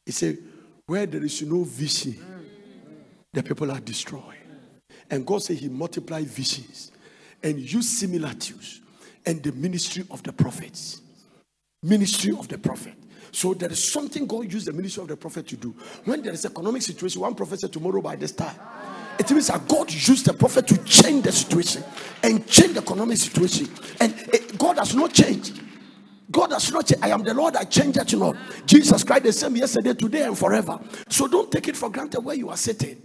[0.06, 0.38] He said,
[0.86, 2.16] Where there is no vision,
[3.32, 4.22] the people are destroyed.
[5.10, 6.92] And God said, He multiplied visions
[7.42, 8.80] and used similitudes
[9.26, 11.02] and the ministry of the prophets.
[11.82, 12.94] Ministry of the prophet.
[13.32, 15.74] So there is something God used the ministry of the prophet to do.
[16.04, 18.56] When there is economic situation, one prophet said tomorrow by this time.
[19.18, 21.84] It means that God used the prophet to change the situation
[22.22, 23.68] and change the economic situation.
[24.00, 25.60] And it, God has not changed.
[26.30, 27.04] God has not changed.
[27.04, 28.34] I am the Lord, I change it, you know.
[28.64, 30.80] Jesus Christ the same yesterday, today, and forever.
[31.08, 33.02] So don't take it for granted where you are sitting.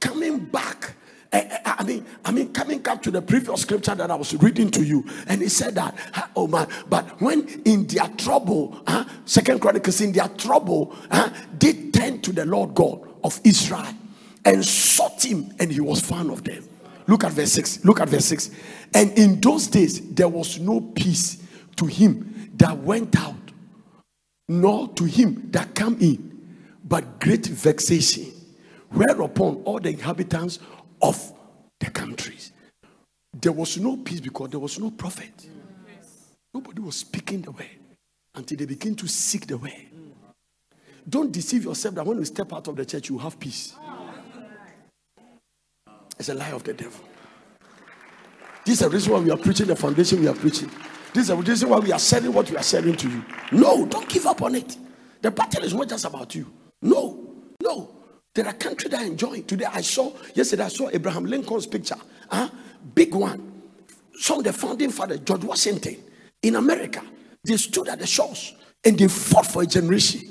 [0.00, 0.96] Coming back
[1.34, 4.14] Eh, eh, eh, I mean, I mean, coming back to the previous scripture that I
[4.14, 5.92] was reading to you, and he said that,
[6.36, 11.90] oh man, but when in their trouble, huh, Second Chronicles, in their trouble, huh, they
[11.90, 13.84] turned to the Lord God of Israel
[14.44, 16.68] and sought him, and he was found of them.
[17.08, 17.84] Look at verse 6.
[17.84, 18.50] Look at verse 6.
[18.94, 21.42] And in those days, there was no peace
[21.76, 23.34] to him that went out,
[24.48, 28.30] nor to him that came in, but great vexation.
[28.90, 30.60] Whereupon all the inhabitants
[31.02, 31.32] of
[31.80, 32.52] the countries.
[33.32, 35.48] There was no peace because there was no prophet.
[36.52, 37.70] Nobody was speaking the way
[38.34, 39.88] until they begin to seek the way.
[41.08, 43.74] Don't deceive yourself that when you step out of the church, you have peace.
[46.18, 47.04] It's a lie of the devil.
[48.64, 50.70] This is the reason why we are preaching the foundation we are preaching.
[51.12, 53.24] This is the reason why we are selling what we are selling to you.
[53.52, 54.76] No, don't give up on it.
[55.20, 56.50] The battle is not just about you.
[56.80, 57.90] No, no.
[58.34, 59.44] There are countries that enjoying.
[59.44, 61.96] Today I saw, yesterday I saw Abraham Lincoln's picture.
[62.28, 62.48] Huh?
[62.94, 63.62] Big one.
[64.14, 65.96] Some of the founding father, George Washington,
[66.42, 67.02] in America.
[67.44, 70.22] They stood at the shores and they fought for a generation.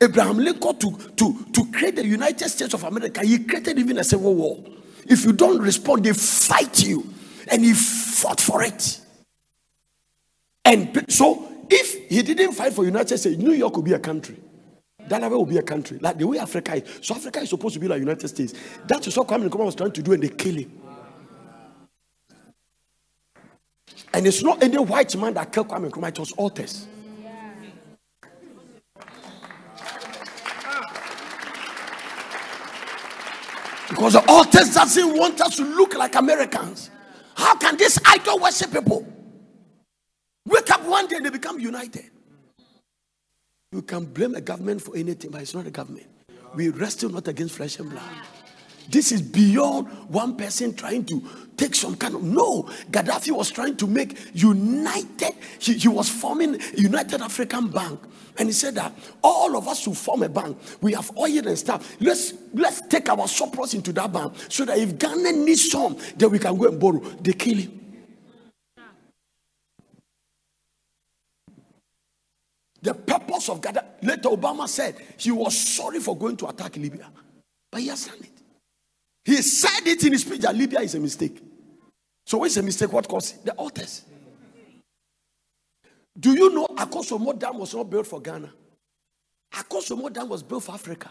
[0.00, 4.04] Abraham Lincoln to, to, to create the United States of America, he created even a
[4.04, 4.64] civil war.
[5.06, 7.06] If you don't respond, they fight you.
[7.48, 9.00] And he fought for it.
[10.64, 14.36] And so if he didn't fight for United States, New York would be a country.
[15.08, 17.00] Delaware will be a country like the way Africa is.
[17.06, 18.54] So Africa is supposed to be like United States.
[18.86, 20.72] That is what Kwame Nkrumah was trying to do, and they kill him.
[24.14, 26.86] And it's not any white man that killed Kwame Nkrumah; it was altars.
[33.88, 36.90] Because the altars doesn't want us to look like Americans.
[37.36, 39.06] How can this idol worship people
[40.46, 42.10] wake up one day and they become united?
[43.74, 46.06] You can blame a government for anything, but it's not a government.
[46.54, 48.04] We wrestle not against flesh and blood.
[48.88, 51.20] This is beyond one person trying to
[51.56, 52.68] take some kind of no.
[52.92, 55.32] Gaddafi was trying to make united.
[55.58, 57.98] He, he was forming United African Bank,
[58.38, 58.92] and he said that
[59.24, 60.56] all of us should form a bank.
[60.80, 61.96] We have oil and stuff.
[62.00, 66.30] Let's let's take our surplus into that bank so that if Ghana needs some, then
[66.30, 67.00] we can go and borrow.
[67.00, 67.83] They kill him.
[72.84, 74.02] The purpose of Gaddafi.
[74.02, 77.10] Later, Obama said he was sorry for going to attack Libya,
[77.72, 78.30] but he has done it.
[79.24, 81.42] He said it in his speech that Libya is a mistake.
[82.26, 82.92] So, what's a mistake?
[82.92, 83.44] What caused it?
[83.46, 84.04] The altars.
[86.20, 88.52] Do you know Akosombo Dam was not built for Ghana?
[89.54, 91.10] Akosombo Dam was built for Africa.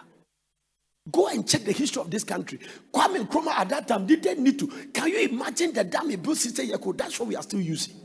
[1.12, 2.60] Go and check the history of this country.
[2.94, 4.68] Kwame Nkrumah at that time didn't need to.
[4.94, 6.94] Can you imagine the dam he built 60 years ago?
[6.94, 7.96] That's what we are still using.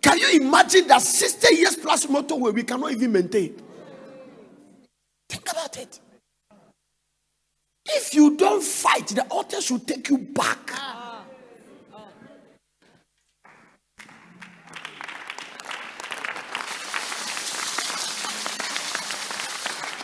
[0.00, 3.54] Can you imagine that 60 years plus motorway we cannot even maintain?
[5.28, 6.00] Think about it.
[7.86, 10.70] If you don't fight, the altars will take you back.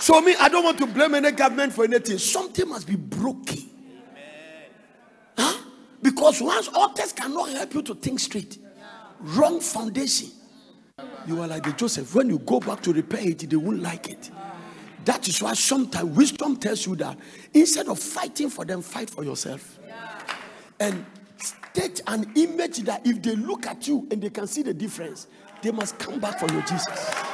[0.00, 2.18] So me, I don't want to blame any government for anything.
[2.18, 3.70] Something must be broken.
[5.38, 5.62] Huh?
[6.02, 8.58] Because once altars cannot help you to think straight,
[9.24, 10.30] wrong foundation.
[11.26, 12.14] You are like the Joseph.
[12.14, 14.30] When you go back to repair it, they won't like it.
[15.04, 17.18] That is why sometimes wisdom tells you that
[17.52, 19.78] instead of fighting for them, fight for yourself.
[20.80, 21.04] And
[21.36, 25.26] state an image that if they look at you and they can see the difference,
[25.62, 27.33] they must come back for your Jesus.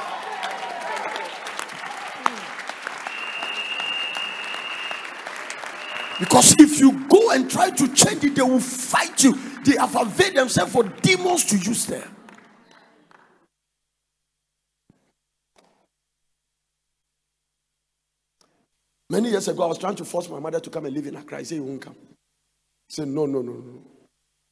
[6.21, 9.33] Because if you go and try to change it, they will fight you.
[9.65, 12.07] They have availed themselves for demons to use them.
[19.09, 21.15] Many years ago, I was trying to force my mother to come and live in
[21.15, 21.39] Accra.
[21.39, 21.95] I said, You won't come.
[21.99, 22.07] I
[22.87, 23.81] said, No, no, no, no.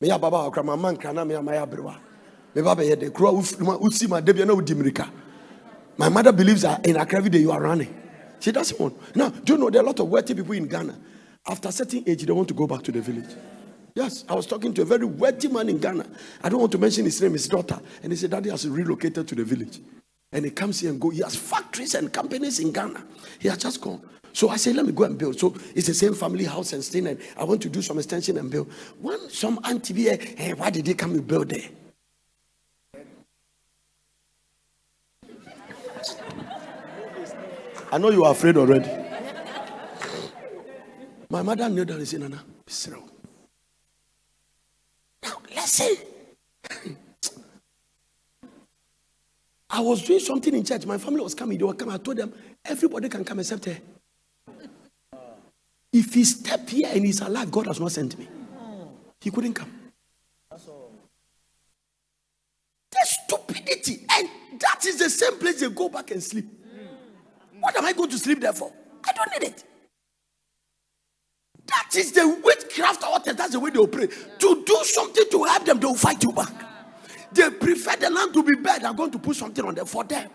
[0.01, 1.95] Me baba akra my man krana me amaya brewa.
[2.55, 5.08] Me baba ye de kro usi ma debia na udimirika.
[5.99, 7.93] My mother believes that in Accra every day you are running.
[8.39, 9.15] She doesn't want.
[9.15, 10.97] Now, do you know there are a lot of wealthy people in Ghana?
[11.47, 13.36] After a certain age, they want to go back to the village.
[13.95, 16.06] Yes, I was talking to a very wealthy man in Ghana.
[16.43, 17.80] I don't want to mention his name, his daughter.
[18.04, 19.80] And he said, Daddy has relocated to the village.
[20.32, 21.10] And he comes here and go.
[21.10, 23.04] He has factories and companies in Ghana.
[23.39, 24.02] He has just gone.
[24.32, 25.39] So I said, let me go and build.
[25.39, 28.38] So it's the same family house and thing, and I want to do some extension
[28.38, 28.71] and build.
[29.02, 31.67] When some auntie be, hey, why did they come and build there?
[37.91, 39.09] I know you are afraid already.
[41.30, 42.74] My mother knew that and Nana, be
[45.24, 45.96] Now listen.
[49.70, 50.88] I was doing something in church.
[50.88, 51.60] My family was coming.
[51.60, 51.94] They were coming.
[51.94, 52.34] I told them,
[52.65, 53.78] everybody can come except her.
[55.94, 58.28] If he stepped here and he's alive, God has not sent me.
[59.22, 59.72] He couldn't come.
[60.50, 60.92] That's all.
[62.92, 64.06] The stupidity.
[64.10, 66.48] And that is the same place they go back and sleep.
[67.60, 68.72] What am I going to sleep there for?
[69.04, 69.63] I don't need it.
[71.69, 74.12] That is the witchcraft or that's the way they operate.
[74.39, 76.51] To do something to help them, they will fight you back.
[77.32, 78.84] They prefer the land to be bad.
[78.84, 80.29] I'm going to put something on there for them.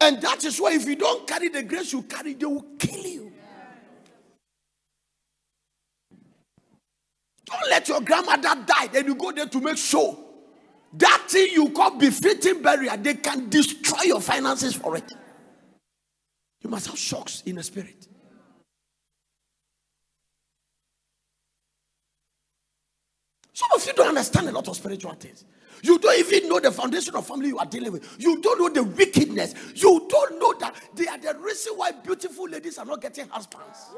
[0.00, 3.04] And that is why if you don't carry the grace you carry, they will kill
[3.04, 3.32] you.
[7.46, 10.18] Don't let your grandmother die, then you go there to make sure.
[10.92, 15.12] That thing you call befitting burial, they can destroy your finances for it.
[16.64, 18.08] You must have shocks in the spirit.
[23.52, 25.44] Some of you don't understand a lot of spiritual things.
[25.82, 28.16] You don't even know the foundation of family you are dealing with.
[28.18, 29.54] You don't know the wickedness.
[29.74, 33.90] You don't know that they are the reason why beautiful ladies are not getting husbands.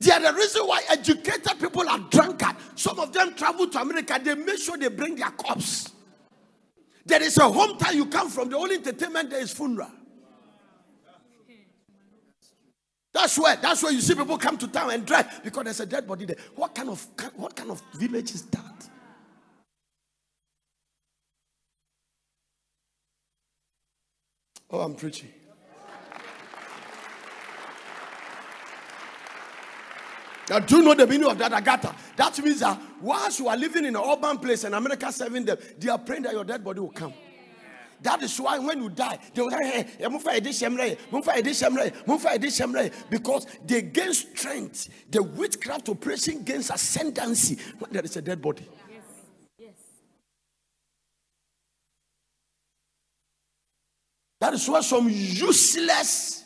[0.00, 2.56] They are the reason why educated people are drunkard.
[2.74, 5.93] Some of them travel to America, they make sure they bring their corpse.
[7.06, 8.48] There is a hometown you come from.
[8.48, 9.90] The only entertainment there is funeral.
[13.12, 15.86] That's where that's where you see people come to town and drive because there's a
[15.86, 16.36] dead body there.
[16.56, 18.88] What kind of what kind of village is that?
[24.70, 25.28] Oh, I'm preaching.
[30.48, 31.94] Now, do you know the meaning of that agata?
[32.16, 35.56] That means that once you are living in an urban place and America serving them,
[35.78, 37.14] they are praying that your dead body will come.
[38.02, 39.86] That is why when you die, they will say, hey,
[43.08, 44.88] because they gain strength.
[45.10, 48.68] The witchcraft operation gains ascendancy when there is a dead body.
[54.40, 56.44] That is why some useless,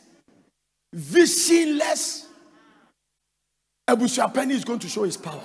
[0.93, 2.28] visionless
[3.89, 5.43] Penny is going to show his power.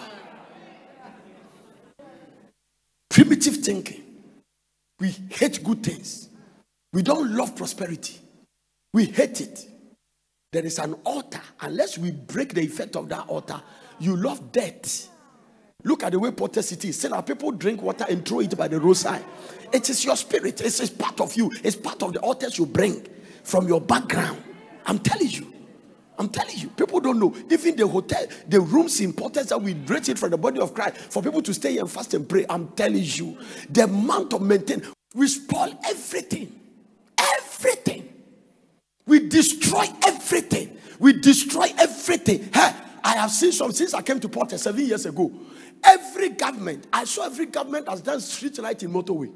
[3.10, 4.04] Primitive thinking.
[5.00, 6.30] We hate good things.
[6.92, 8.20] We don't love prosperity.
[8.94, 9.68] We hate it.
[10.52, 11.42] There is an altar.
[11.62, 13.62] Unless we break the effect of that altar,
[14.00, 15.10] you love death.
[15.84, 17.00] Look at the way Potter City is.
[17.00, 19.24] Still, people drink water and throw it by the roadside.
[19.72, 20.62] It is your spirit.
[20.62, 21.52] It is part of you.
[21.64, 23.06] It's part of the altars you bring
[23.44, 24.42] from your background.
[24.86, 25.53] I'm telling you.
[26.18, 27.36] I'm telling you, people don't know.
[27.50, 30.74] Even the hotel, the rooms in Porters that we rent it from the body of
[30.74, 32.46] Christ for people to stay and fast and pray.
[32.50, 33.38] I'm telling you,
[33.70, 36.60] the amount of maintenance, we spoil everything.
[37.18, 38.10] Everything.
[39.06, 40.78] We destroy everything.
[41.00, 42.50] We destroy everything.
[42.54, 42.72] Hey,
[43.04, 45.32] I have seen some since I came to Porter seven years ago.
[45.84, 49.32] Every government, I saw every government has done street light in motorway.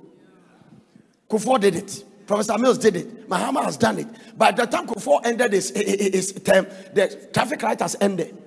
[1.30, 2.06] Kufuor did it.
[2.28, 3.30] Professor Mills did it.
[3.30, 4.08] Mahama has done it.
[4.38, 8.38] By the time Kufuor ended his, his term, the traffic light has ended.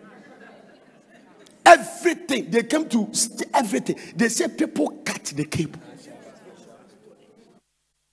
[1.64, 3.10] Everything they came to
[3.54, 3.98] everything.
[4.14, 5.80] They say people cut the cable.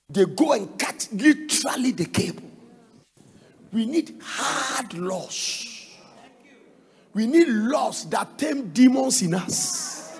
[0.09, 2.43] They go and cut literally the cable.
[3.73, 5.67] We need hard laws.
[7.13, 10.17] We need laws that tame demons in us.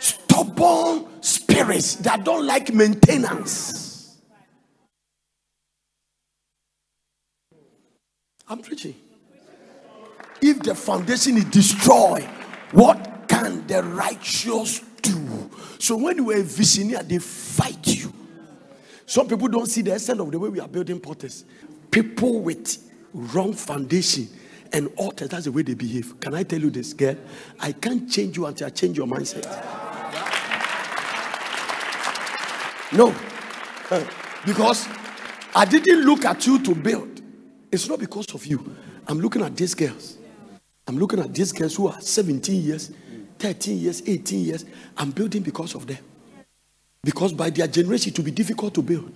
[0.00, 3.81] Stubborn spirits that don't like maintenance.
[8.52, 8.94] I'm preaching.
[10.42, 12.24] If the foundation is destroyed,
[12.72, 15.50] what can the righteous do?
[15.78, 18.12] So when you are a visionary, they fight you.
[19.06, 21.46] Some people don't see the extent of the way we are building porters.
[21.90, 22.76] People with
[23.14, 24.28] wrong foundation
[24.70, 26.20] and altars, that's the way they behave.
[26.20, 27.16] Can I tell you this, girl?
[27.58, 29.48] I can't change you until I change your mindset.
[32.92, 33.14] No.
[34.44, 34.88] Because
[35.54, 37.11] I didn't look at you to build.
[37.72, 38.76] It's not because of you.
[39.08, 40.18] I'm looking at these girls.
[40.86, 42.92] I'm looking at these girls who are 17 years,
[43.38, 44.64] 13 years, 18 years.
[44.96, 45.98] I'm building because of them.
[47.02, 49.10] Because by their generation, it will be difficult to build.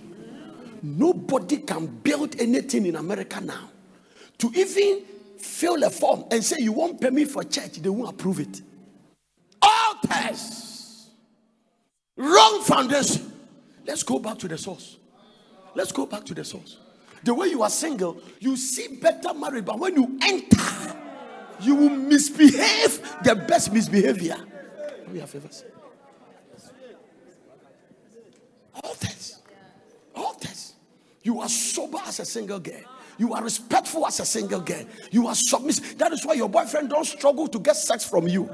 [0.81, 3.69] Nobody can build anything in America now.
[4.39, 5.03] To even
[5.37, 8.61] fill a form and say you won't pay me for church, they won't approve it.
[9.61, 11.09] All Altars.
[12.15, 13.31] Wrong foundation.
[13.85, 14.97] Let's go back to the source.
[15.75, 16.77] Let's go back to the source.
[17.27, 20.97] The way you are single, you see better married, but when you enter,
[21.59, 24.37] you will misbehave the best misbehavior.
[25.11, 25.41] We have seen.
[28.81, 29.41] All this.
[30.15, 30.75] All this.
[31.21, 32.79] You are sober as a single girl.
[33.17, 34.85] You are respectful as a single girl.
[35.11, 35.97] You are submissive.
[35.97, 38.45] That is why your boyfriend don't struggle to get sex from you.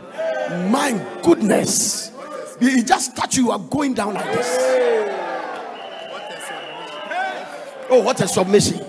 [0.71, 2.11] My goodness.
[2.59, 5.22] He just touch you, you are going down like this.
[7.89, 8.79] Oh, what a submission!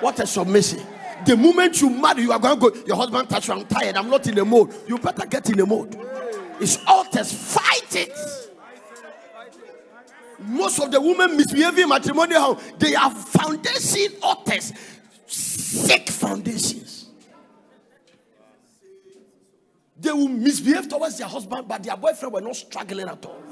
[0.00, 0.80] What a submission!
[1.26, 2.84] The moment you marry, you are going to go.
[2.86, 3.54] Your husband touch you.
[3.54, 3.96] I'm tired.
[3.96, 4.74] I'm not in the mood.
[4.86, 5.96] You better get in the mood.
[6.58, 7.32] It's altars.
[7.32, 8.12] Fight it.
[10.38, 14.72] Most of the women misbehaving in matrimonial, they are foundation altars,
[15.26, 17.06] sick foundations.
[19.98, 23.42] They will misbehave towards their husband, but their boyfriend were not struggling at all.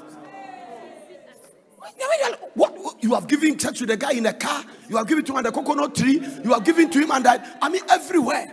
[2.55, 5.36] What you have given church to the guy in the car, you have given to
[5.36, 7.26] him the coconut tree, you have given to him and.
[7.26, 8.53] I mean, everywhere,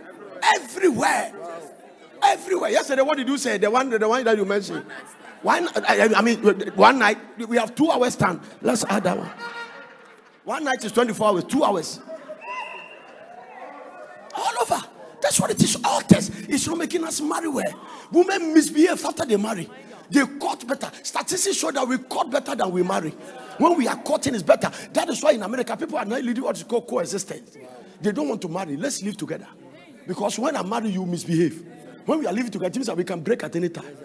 [0.56, 1.34] everywhere,
[2.24, 2.70] everywhere.
[2.70, 3.58] Yesterday, what did you say?
[3.58, 4.86] The one, the one that you mentioned.
[5.42, 6.40] One, I, mean,
[6.76, 8.42] one night we have two hours time.
[8.62, 9.30] Let's add that one.
[10.44, 12.00] One night is 24 hours, two hours.
[14.36, 14.82] All over.
[15.22, 15.78] That's what it is.
[15.84, 16.30] Altars.
[16.50, 17.80] It's not making us marry well.
[18.12, 19.70] Women misbehave after they marry.
[20.10, 20.92] They court better.
[21.04, 23.10] Statistics show that we court better than we marry.
[23.58, 24.70] When we are courting, is better.
[24.94, 27.58] That is why in America, people are not leading what is called coexistence.
[28.02, 28.76] They don't want to marry.
[28.78, 29.48] Let's live together.
[30.08, 31.66] Because when I marry, you misbehave.
[32.06, 33.98] When we are living together, it means that we can break at any time.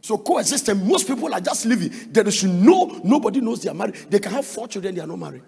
[0.00, 1.92] So coexistence, most people are just living.
[2.10, 3.94] There is no nobody knows they are married.
[4.08, 5.42] They can have four children, they are not married.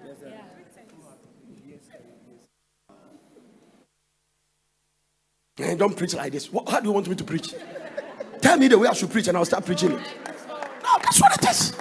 [5.77, 6.51] Don't preach like this.
[6.53, 7.55] What, how do you want me to preach?
[8.41, 10.01] Tell me the way I should preach and I'll start preaching it.
[10.83, 11.75] No, that's what it is.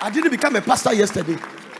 [0.00, 1.36] I didn't become a pastor yesterday.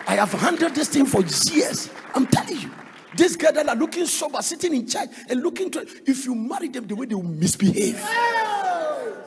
[0.07, 1.91] I have handled this thing for years.
[2.15, 2.71] I'm telling you.
[3.17, 6.69] These girls that are looking sober, sitting in church and looking to if you marry
[6.69, 8.01] them the way they will misbehave.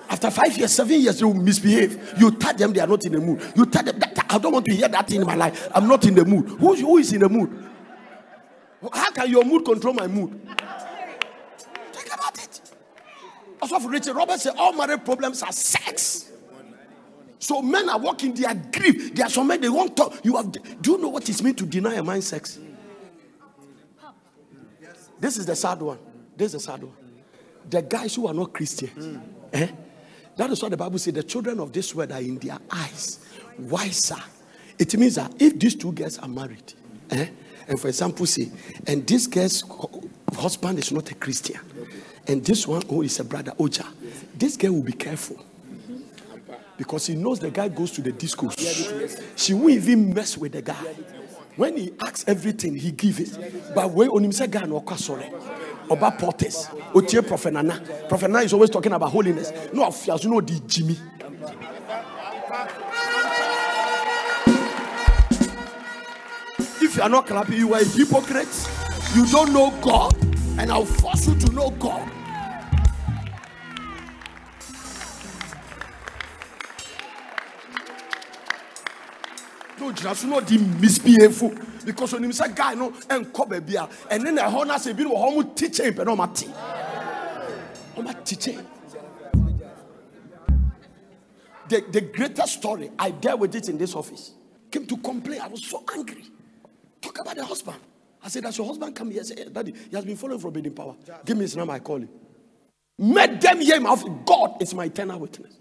[0.09, 2.13] After five years, seven years, they will misbehave.
[2.19, 3.41] You tell them they are not in the mood.
[3.55, 5.69] You tell them that I don't want to hear that thing in my life.
[5.73, 6.47] I'm not in the mood.
[6.59, 7.72] Who, who is in the mood?
[8.91, 10.31] How can your mood control my mood?
[11.91, 12.61] Think about it.
[13.61, 16.31] Also, for Richard Roberts said, all marriage problems are sex.
[17.39, 19.13] So men are walking their grief.
[19.13, 20.23] There are some men they won't talk.
[20.23, 20.51] You have.
[20.81, 22.57] Do you know what it means to deny a man sex?
[25.19, 25.99] This is the sad one.
[26.35, 26.93] This is the sad one.
[27.69, 29.19] The guys who are not Christians.
[29.51, 29.67] Eh?
[30.37, 31.13] That is what the Bible says.
[31.13, 33.19] The children of this world are in their eyes
[33.57, 34.21] wiser.
[34.79, 36.73] It means that if these two girls are married,
[37.11, 37.27] eh?
[37.67, 38.51] And for example, say,
[38.87, 39.63] and this girl's
[40.35, 41.59] husband is not a Christian,
[42.27, 43.85] and this one who is a brother Oja,
[44.35, 45.43] this girl will be careful
[46.77, 49.21] because he knows the guy goes to the discos.
[49.37, 50.95] She won't even mess with the guy.
[51.55, 53.75] When he asks everything, he gives it.
[53.75, 55.31] But when on him say God no sorry.
[55.89, 57.81] About porters, Otie Prophet Nana.
[58.07, 59.51] Prophet Nana is always talking about holiness.
[59.73, 60.97] No, you know the Jimmy.
[66.93, 68.69] If you are not clapping, you are a hypocrite.
[69.15, 70.13] You don't know God,
[70.59, 72.07] and I'll force you to know God.
[79.79, 84.43] no so na ɔde misbehaveful because onim sɛ guy no ɛnkɔ baabi a ɛne na
[84.43, 86.45] ɛhɔ no asɛ bi no wɔ hɔ ɔmo te kyɛn pɛ na ɔma te
[87.97, 88.65] ɔma te kyɛn
[91.67, 94.31] the the greatest story I dealt with it in this office
[94.71, 96.23] came to complain I was so angry
[97.03, 97.77] talk about the husband
[98.23, 100.51] I said does your husband come here say hey, daddy he has been following from
[100.53, 102.09] Baden Powell give me his number I call him
[102.97, 105.57] met them hear him office God is my eternal witness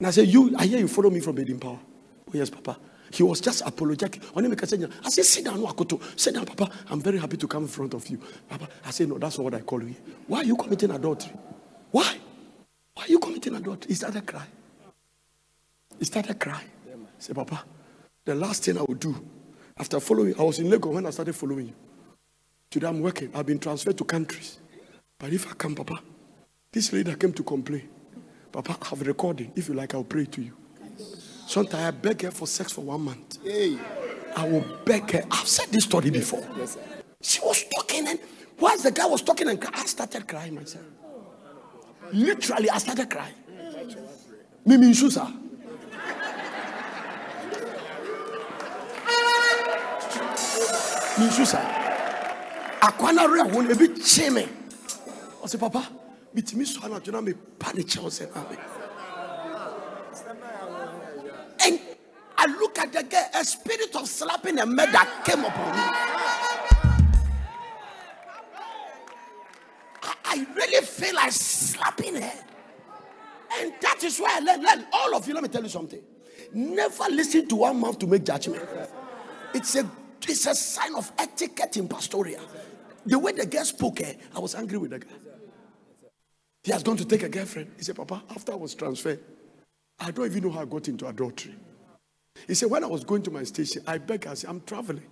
[0.00, 1.80] and I said you I hear you follow me from Baden Powell
[2.28, 2.78] Oh, yes, Papa.
[3.12, 4.20] He was just apologetic.
[4.34, 6.02] I said, sit down, Wakoto.
[6.18, 6.70] Sit down, Papa.
[6.90, 8.18] I'm very happy to come in front of you.
[8.48, 9.94] Papa, I said, no, that's not what I call you.
[10.26, 11.32] Why are you committing adultery?
[11.92, 12.16] Why?
[12.94, 13.90] Why are you committing adultery?
[13.92, 14.50] Is He started crying.
[15.98, 16.68] He started crying.
[16.88, 17.64] I said, Papa,
[18.24, 19.14] the last thing I will do
[19.78, 21.74] after following, I was in Lagos when I started following you.
[22.70, 23.30] Today I'm working.
[23.34, 24.58] I've been transferred to countries.
[25.18, 26.00] But if I come, Papa,
[26.72, 27.88] this lady came to complain.
[28.52, 29.52] Papa, I have a recording.
[29.54, 30.52] If you like, I'll pray to you.
[31.46, 33.38] Sometimes I beg her for sex for one month.
[33.42, 33.78] Hey.
[34.34, 35.24] I will beg her.
[35.30, 36.46] I've said this story before.
[36.58, 36.76] Yes,
[37.22, 38.18] she was talking, and
[38.58, 40.84] whilst the guy was talking, and I started crying myself.
[42.12, 43.34] Literally, I started crying.
[44.66, 44.92] Mimi
[51.16, 51.60] Shusa.
[51.60, 51.60] Minsusa.
[52.80, 54.48] Akwana re won ebi cheme.
[55.42, 55.88] I say, Papa,
[56.34, 58.58] bitimi so na tuna me panic che o say amen.
[61.64, 61.80] And
[62.36, 65.82] I look at the girl, a spirit of slapping a man that came upon me.
[70.02, 72.32] I, I really feel like slapping her.
[73.58, 74.86] And that is why I learn, learn.
[74.92, 76.02] All of you, let me tell you something.
[76.52, 78.62] Never listen to one mouth to make judgment.
[79.54, 79.88] It's a
[80.22, 82.40] it's a sign of etiquette in pastoral.
[83.04, 85.08] The way the girl spoke, eh, I was angry with the guy.
[86.64, 87.70] He has gone to take a girlfriend.
[87.76, 89.20] He said, Papa, after I was transferred,
[90.00, 91.54] I don't even know how I got into adultery.
[92.46, 95.04] He said, When I was going to my station, I begged, I said, I'm traveling.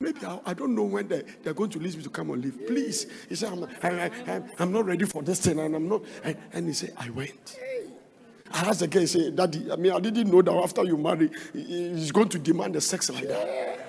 [0.00, 2.42] Maybe I, I don't know when they, they're going to release me to come and
[2.42, 2.66] leave.
[2.66, 3.06] Please.
[3.28, 5.58] He said, I'm, I, I, I'm not ready for this thing.
[5.58, 6.02] And I'm not.
[6.24, 7.58] And, and he said, I went.
[8.50, 10.96] I asked the guy, he said, Daddy, I mean, I didn't know that after you
[10.96, 13.83] marry, he's going to demand the sex like that.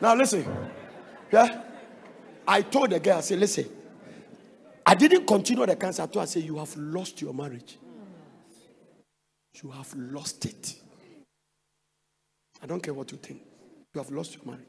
[0.00, 0.44] Now listen.
[1.32, 1.62] Yeah.
[2.46, 3.66] I told the girl, I said, listen.
[4.86, 7.78] I didn't continue the cancer until I said, You have lost your marriage.
[9.62, 10.74] You have lost it.
[12.62, 13.40] I don't care what you think.
[13.94, 14.68] You have lost your marriage.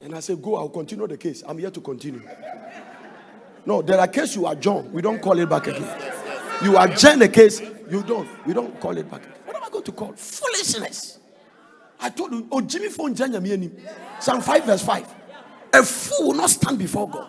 [0.00, 1.42] And I said, Go, I'll continue the case.
[1.48, 2.22] I'm here to continue.
[3.64, 4.92] No, there are cases you are John.
[4.92, 6.25] We don't call it back again.
[6.62, 7.60] You adjourn the case.
[7.90, 8.28] You don't.
[8.46, 9.22] We don't call it back.
[9.46, 10.12] What am I going to call?
[10.12, 11.18] Foolishness.
[12.00, 13.70] I told you, oh, Jimmy phone Janya
[14.20, 15.14] Psalm 5, verse 5.
[15.74, 17.28] A fool will not stand before God.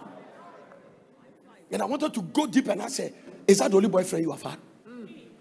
[1.71, 3.13] And I wanted to go deep and I said,
[3.47, 4.57] Is that the only boyfriend you have had?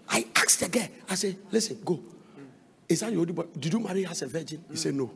[0.09, 1.99] I asked the guy, I said, Listen, go.
[2.87, 3.45] Is that your only boy?
[3.57, 4.63] Did you marry as a virgin?
[4.69, 5.11] He said, No.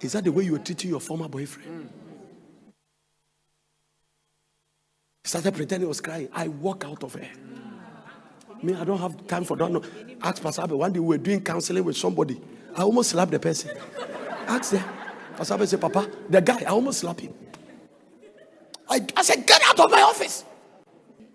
[0.00, 1.90] Is that the way you were treating your former boyfriend?
[5.24, 6.28] He started pretending he was crying.
[6.32, 7.28] I walk out of her.
[8.62, 9.70] Me, I don't have time for that.
[9.70, 9.82] No.
[10.22, 10.72] Ask Pastor Abe.
[10.72, 12.40] One day we were doing counseling with somebody.
[12.76, 13.76] I almost slapped the person.
[14.46, 14.84] Ask them.
[15.36, 17.32] Pastor Abe said, Papa, the guy, I almost slapped him.
[18.88, 20.44] I, I said, Get out of my office.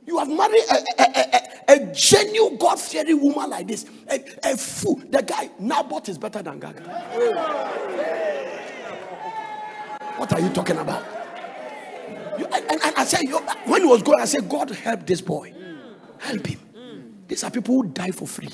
[0.06, 3.86] You have married a, a, a, a genuine God fearing woman like this.
[4.10, 5.02] A, a fool.
[5.10, 6.82] The guy, Naboth is better than Gaga.
[10.18, 11.04] What are you talking about?
[12.38, 15.22] You, and, and, I said, you, when he was going, I said, God help this
[15.22, 15.54] boy.
[16.20, 16.60] Help him.
[17.28, 18.50] These are people who die for free.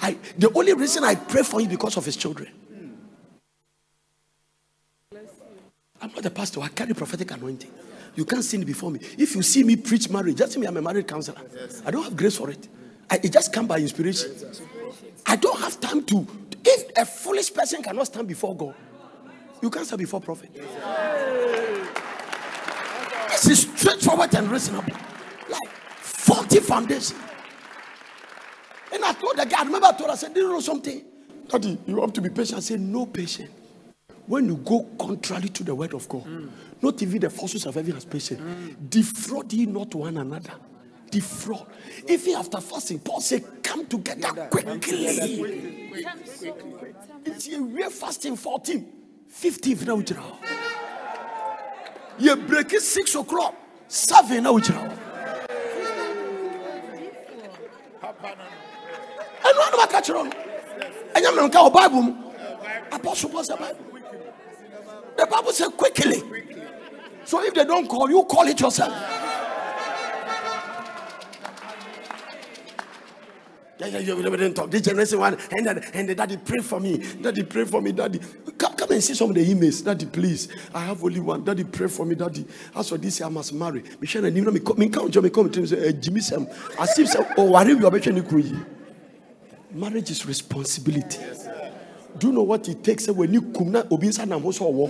[0.00, 2.48] I, the only reason I pray for him because of his children.
[6.00, 6.60] I'm not a pastor.
[6.60, 7.70] I carry prophetic anointing.
[8.14, 9.00] You can't see me before me.
[9.18, 11.40] If you see me preach marriage, just see me, I'm a married counselor.
[11.86, 12.68] I don't have grace for it.
[13.10, 14.32] I, it just come by inspiration.
[15.26, 16.26] I don't have time to.
[16.64, 18.74] If a foolish person cannot stand before God,
[19.62, 20.50] you can't stand before prophet.
[23.30, 24.94] This is straightforward and reasonable.
[25.48, 27.16] Like faulty foundation.
[28.92, 30.60] And I told the guy, I remember I told her, I said, Do you know
[30.60, 31.04] something?
[31.48, 32.58] Daddy, you have to be patient.
[32.58, 33.50] I said, No patient.
[34.26, 36.50] When you go contrary to the word of God, mm.
[36.82, 38.40] not even the forces of heaven has patience.
[38.40, 38.90] Mm.
[38.90, 40.52] Defraud ye not one another.
[41.10, 41.66] Defraud.
[42.06, 45.06] If Even after fasting, Paul said, Come together quickly.
[47.24, 48.86] It's a real fasting 14,
[49.28, 50.38] 15 now.
[52.18, 53.54] You break it 6 o'clock,
[53.86, 54.58] 7 now.
[59.48, 60.30] Ɛnu anu aka kyerɛ no
[61.14, 62.12] ɛnyɛ mmerɛ nka wɔ bible mu
[62.92, 63.84] apostle paul sɛ bible
[65.16, 66.22] the bible says quickly
[67.24, 68.92] so if they don't call you call it yourself
[73.80, 74.72] Yeah, yeah, yeah, we didn't talk.
[74.72, 76.98] This generation one, and then, and the daddy pray for me.
[76.98, 77.92] Daddy pray for me.
[77.92, 78.18] Daddy,
[78.58, 79.84] come, come and see some of the emails.
[79.84, 80.48] Daddy, please.
[80.74, 81.44] I have only one.
[81.44, 82.16] Daddy, pray for me.
[82.16, 82.44] Daddy,
[82.74, 83.84] as for this, I must marry.
[84.00, 86.48] Michelle, and you know me, me come, me come to say, Jimmy Sam.
[86.76, 88.16] As if oh, worry you are making
[89.70, 91.18] Marriage is responsibility.
[92.18, 94.86] Do you know what it takes when you come na obi nsa nam so wo?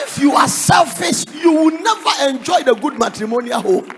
[0.00, 3.90] If you are selfish, you will never enjoy the good matrimonial home.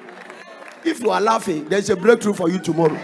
[0.85, 2.99] If you are laughing, there's a breakthrough for you tomorrow.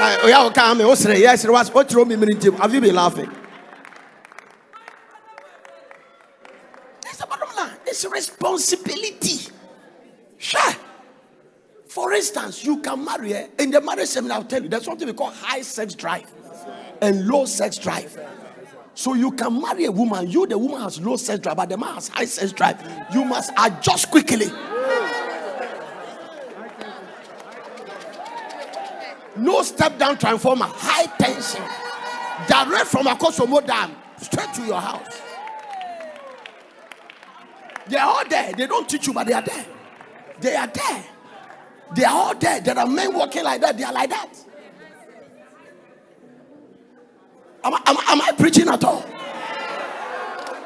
[0.00, 3.30] Oh, oh, oh, yes, Have you been laughing?
[7.06, 7.76] It's a bottom line.
[7.86, 9.52] It's responsibility.
[10.38, 10.74] Sure.
[11.98, 14.36] For instance, you can marry eh, in the marriage seminar.
[14.38, 16.30] I'll tell you, there's something we call high sex drive
[17.02, 18.16] and low sex drive.
[18.94, 20.30] So you can marry a woman.
[20.30, 22.80] You, the woman, has low sex drive, but the man has high sex drive.
[23.12, 24.46] You must adjust quickly.
[29.36, 31.64] No step down transformer, high tension,
[32.46, 35.20] direct from Akosombo Dam straight to your house.
[37.88, 38.52] They are all there.
[38.52, 39.66] They don't teach you, but they are there.
[40.38, 41.04] They are there.
[41.94, 42.64] They are all dead.
[42.64, 43.76] There are men walking like that.
[43.76, 44.28] They are like that.
[47.64, 49.04] Am, am, am I preaching at all?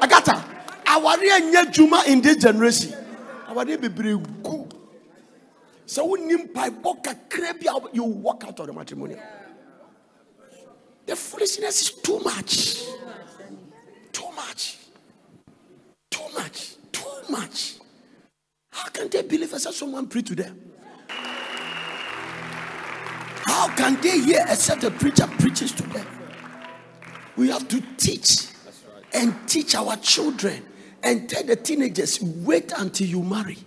[0.01, 0.43] Agata,
[0.87, 2.93] our Juma in this generation.
[3.47, 4.73] Our be very good.
[5.85, 6.49] So when you
[7.93, 9.19] you walk out of the matrimonial.
[11.05, 12.85] The foolishness is too much.
[14.11, 14.77] Too much.
[16.09, 16.75] Too much.
[16.91, 17.75] Too much.
[18.71, 20.72] How can they believe as someone pray to them?
[23.45, 26.05] How can they hear except the preacher preaches to them?
[27.35, 28.47] We have to teach
[29.13, 30.63] and teach our children
[31.01, 33.57] and tell the teenagers wait until you marry.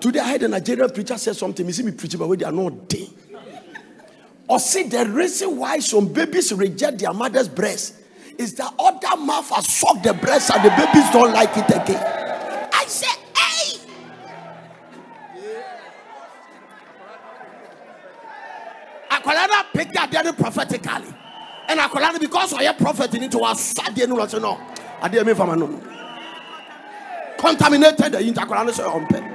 [0.00, 1.66] Today, I heard a Nigerian preacher say something.
[1.66, 3.08] You see me preaching, but they are not dead.
[4.48, 7.94] Or see, the reason why some babies reject their mother's breast
[8.38, 12.15] is that other mouth has sucked the breast and the babies don't like it again.
[19.26, 21.12] Akwadaa na pick adeɛ no prophetically.
[21.68, 24.58] Ɛna akwadaa no because ɔyɛ prophet ni to wasa adeɛ no lɔsɛ no.
[25.02, 25.66] Adeɛ mi fama no.
[27.36, 29.32] Contaminated the nti akwadaa no sɛ ɔmpɛ.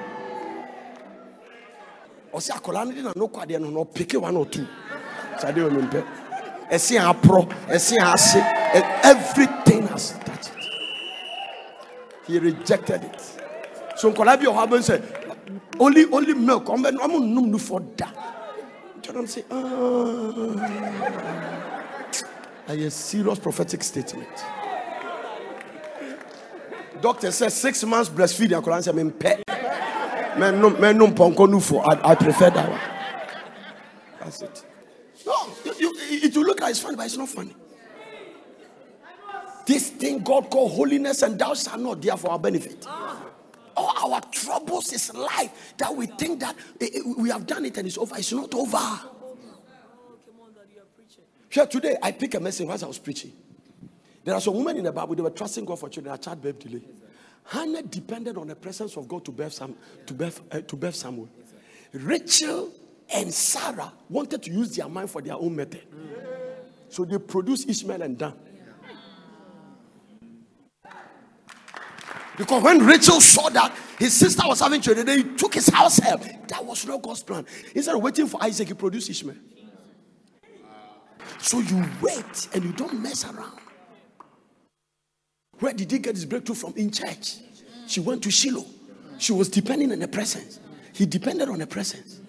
[2.33, 4.65] Ɔsɛ akwadaa no de na no kɔ adeɛ no na ɔpeke one or two
[5.37, 6.03] sɛ adeɛ mi mpɛ.
[6.71, 8.37] Ɛsi aporɔ ɛsi ase
[9.03, 10.67] everything has touched it
[12.27, 13.21] he rejected it.
[13.97, 15.01] So nkwadaa bi ɔhɔ abɛn sɛ
[15.79, 16.65] only only milk.
[16.67, 18.07] Ɔmo ɔmo num no for da.
[19.01, 20.63] Tell them, say, ah.
[22.67, 24.29] a serious prophetic statement.
[27.01, 28.57] Doctor says six months breastfeeding.
[28.57, 29.43] I could answer me, pet.
[30.37, 31.83] Men no, men no ponko no for.
[31.87, 32.79] I, prefer that one.
[34.19, 34.65] That's it.
[35.25, 35.93] No, you, you,
[36.23, 37.55] it will look like it's funny, but it's not funny.
[39.65, 42.85] This thing God called holiness and thou shalt not there for our benefit
[43.75, 47.77] all our troubles is life that we think that eh, eh, we have done it
[47.77, 48.15] and it's over.
[48.17, 48.99] It's not over.
[51.49, 53.33] Here today, I pick a message as I was preaching.
[54.23, 56.59] There are some women in the Bible, they were trusting God for children, a childbirth
[56.59, 56.81] delay.
[57.45, 60.95] Hannah depended on the presence of God to birth, Sam, to birth, uh, to birth
[60.95, 61.27] Samuel.
[61.91, 62.71] Rachel
[63.13, 65.81] and Sarah wanted to use their mind for their own method.
[66.89, 68.33] So they produced Ishmael and Dan.
[72.41, 75.97] Because when Rachel saw that his sister was having children, then he took his house
[75.97, 76.23] help.
[76.47, 77.45] That was not God's plan.
[77.75, 79.35] Instead of waiting for Isaac, he produced Ishmael.
[81.37, 83.59] So you wait and you don't mess around.
[85.59, 86.73] Where did he get his breakthrough from?
[86.77, 87.35] In church.
[87.85, 88.65] She went to Shiloh.
[89.19, 90.59] She was depending on the presence.
[90.93, 92.20] He depended on the presence.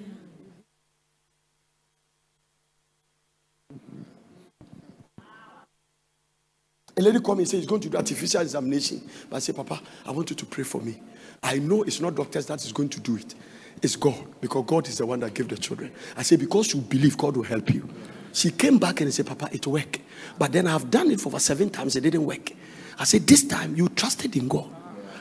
[6.97, 9.09] A lady come and say he's going to do artificial examination.
[9.31, 11.01] But I say, Papa, I want you to pray for me.
[11.43, 13.35] I know it's not doctors that is going to do it.
[13.81, 14.25] It's God.
[14.41, 15.93] Because God is the one that gave the children.
[16.17, 17.89] I say because you believe, God will help you.
[18.33, 20.01] She came back and said, Papa, it worked.
[20.39, 21.97] But then I've done it for seven times.
[21.97, 22.51] It didn't work.
[22.99, 24.71] I said, This time you trusted in God.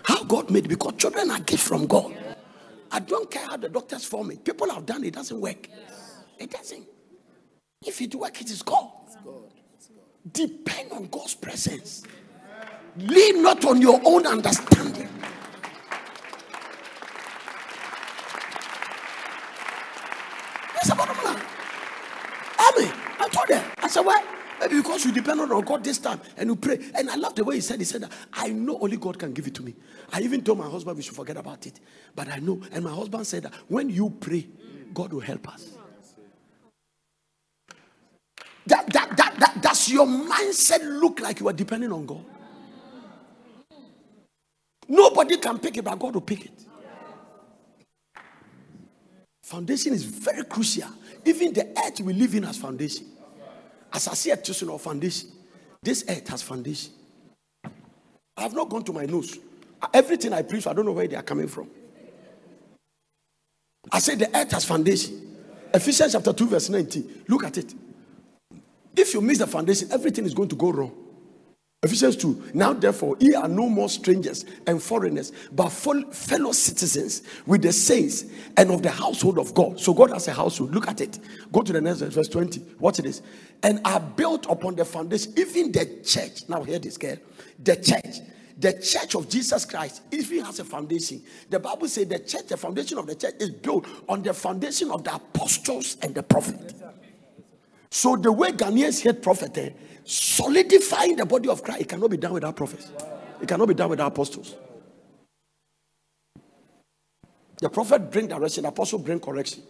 [0.03, 0.69] How God made it?
[0.69, 2.13] Because children are gifts from God.
[2.91, 4.43] I don't care how the doctors form it.
[4.43, 5.13] People have done it.
[5.13, 5.69] Doesn't work.
[6.38, 6.86] It doesn't.
[7.86, 8.89] If it works, it is God.
[10.30, 12.03] Depend on God's presence.
[12.97, 15.09] Lean not on your own understanding.
[20.74, 21.43] That's the bottom line.
[22.59, 22.93] Amen.
[23.19, 23.72] I told them.
[23.80, 24.24] I said, why?
[24.59, 26.80] Maybe because you depend on God this time and you pray.
[26.95, 29.47] And I love the way he said, he said, I know only God can give
[29.47, 29.76] it to me.
[30.13, 31.80] I even told my husband we should forget about it.
[32.15, 32.61] But I know.
[32.72, 34.47] And my husband said that when you pray,
[34.93, 35.72] God will help us.
[38.67, 42.24] That, that, that, that, does your mindset look like you are depending on God?
[44.88, 46.66] Nobody can pick it, but God will pick it.
[49.44, 50.90] Foundation is very crucial.
[51.26, 53.08] Even the earth we live in has foundation.
[53.92, 55.30] As I see a chosen of foundation,
[55.82, 56.94] this earth has foundation.
[58.38, 59.38] I have not gone to my nose.
[59.94, 61.70] Everything I preach, I don't know where they are coming from.
[63.92, 65.38] I say the earth has foundation.
[65.74, 67.24] Ephesians chapter 2, verse 19.
[67.28, 67.74] Look at it.
[68.96, 70.92] If you miss the foundation, everything is going to go wrong.
[71.84, 72.52] Ephesians 2.
[72.54, 78.26] Now, therefore, ye are no more strangers and foreigners, but fellow citizens with the saints
[78.56, 79.80] and of the household of God.
[79.80, 80.76] So, God has a household.
[80.76, 81.18] Look at it.
[81.52, 82.62] Go to the next verse, verse 20.
[82.80, 83.24] Watch this.
[83.64, 86.48] And are built upon the foundation, even the church.
[86.48, 87.18] Now, hear this, girl.
[87.58, 88.18] The church.
[88.60, 92.46] The church of Jesus Christ, if he has a foundation, the Bible says the church,
[92.46, 96.22] the foundation of the church is built on the foundation of the apostles and the
[96.22, 96.76] prophet.
[97.92, 99.72] So the way Ghanaians hate prophet, eh,
[100.06, 102.92] solidifying the body of Christ, it cannot be done without prophets.
[103.42, 104.56] It cannot be done without apostles.
[107.62, 109.64] The prophet bring direction, the apostle bring correction.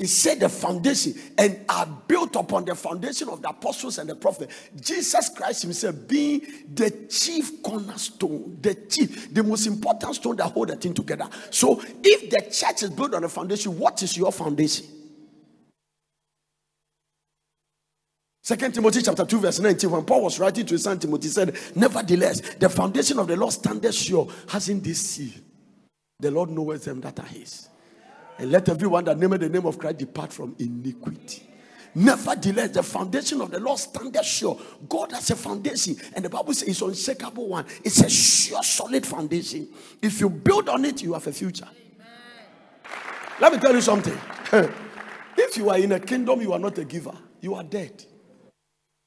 [0.00, 4.16] He said the foundation and are built upon the foundation of the apostles and the
[4.16, 4.50] prophet.
[4.80, 6.40] Jesus Christ himself being
[6.74, 11.28] the chief cornerstone, the chief, the most important stone that hold the thing together.
[11.50, 14.86] So if the church is built on a foundation, what is your foundation?
[18.42, 19.90] Second Timothy chapter 2, verse 19.
[19.90, 23.36] When Paul was writing to his son Timothy, he said, Nevertheless, the foundation of the
[23.36, 25.34] Lord standeth sure, hasn't this seal.
[26.20, 27.69] The Lord knoweth them that are his.
[28.40, 31.42] And let everyone that nameth the name of Christ depart from iniquity.
[31.94, 34.58] Nevertheless, the foundation of the Lord standeth sure.
[34.88, 37.66] God has a foundation, and the Bible says it's unshakable one.
[37.84, 39.68] It's a sure, solid foundation.
[40.00, 41.66] If you build on it, you have a future.
[41.66, 42.88] Amen.
[43.40, 44.18] Let me tell you something.
[45.36, 47.12] if you are in a kingdom, you are not a giver,
[47.42, 48.06] you are dead.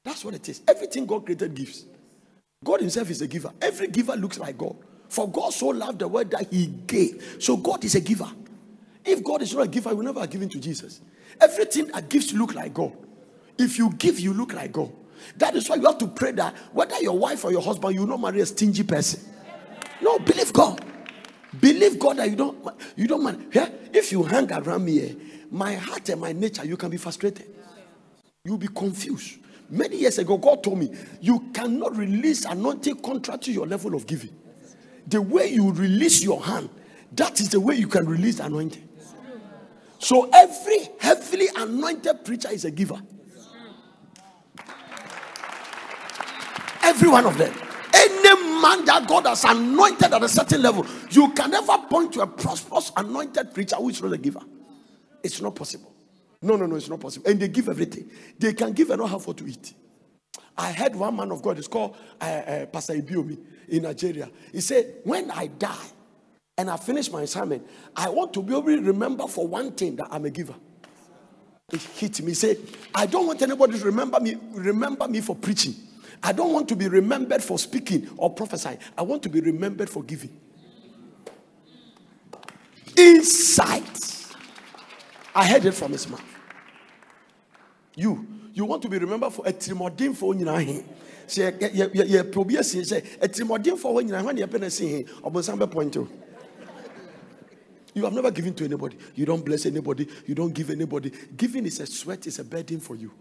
[0.06, 0.62] That's what it is.
[0.68, 1.86] Everything God created gives.
[2.64, 3.52] God Himself is a giver.
[3.60, 4.76] Every giver looks like God.
[5.10, 7.38] For God so loved the world that He gave.
[7.40, 8.30] So God is a giver.
[9.06, 11.01] If God is not a giver, he will never have given to Jesus.
[11.41, 12.93] Everything that gives you look like God.
[13.58, 14.91] If you give, you look like God.
[15.38, 18.01] That is why you have to pray that whether your wife or your husband, you
[18.01, 19.22] will not marry a stingy person.
[20.01, 20.84] No, believe God.
[21.60, 23.51] Believe God that you don't you don't mind.
[23.54, 23.70] Yeah?
[23.93, 25.14] If you hang around me, eh,
[25.51, 27.45] my heart and my nature, you can be frustrated.
[28.43, 29.38] You'll be confused.
[29.70, 30.91] Many years ago, God told me
[31.22, 34.36] you cannot release anointing contract to your level of giving.
[35.08, 36.70] The way you release your hand,
[37.14, 38.88] that is the way you can release anointing.
[40.04, 43.01] So every heavily anointed preacher is a giver.
[46.84, 47.54] Every one of them.
[47.93, 52.22] Any man that God has anointed at a certain level, you can never point to
[52.22, 54.41] a prosperous anointed preacher who is not a giver.
[55.24, 55.93] It's not possible.
[56.41, 57.30] No, no, no, it's not possible.
[57.32, 58.12] And they give everything.
[58.38, 59.74] They can give and not have what to eat.
[60.58, 63.39] I heard one man of God, it's called uh, uh, Pastor Ibiyeomie
[63.70, 64.30] in Nigeria.
[64.51, 65.88] He said, When I die,
[66.58, 69.95] and I finish my assignment, I want to be able to remember for one thing
[69.95, 70.56] that I'm a giver.
[71.72, 72.34] it hit me.
[72.34, 72.58] Say,
[72.93, 75.76] I don't want anybody to remember me, remember me for preaching.
[76.22, 78.78] I don't want to be remembered for speaking or prophesying.
[78.97, 80.30] I want to be remembered for giving.
[82.95, 84.28] Insight.
[85.36, 86.24] I heard it from his mouth.
[87.95, 90.86] You, you want to be remembered for a trimodin for you
[91.26, 95.60] Say, yeah, yeah, yeah, probably say, a trimodin for when you're penny saying, or some
[95.68, 96.08] point to.
[97.94, 98.98] You have never given to anybody.
[99.16, 100.08] You don't bless anybody.
[100.26, 101.12] You don't give anybody.
[101.38, 103.12] Giving is a sweat, it's a burden for you.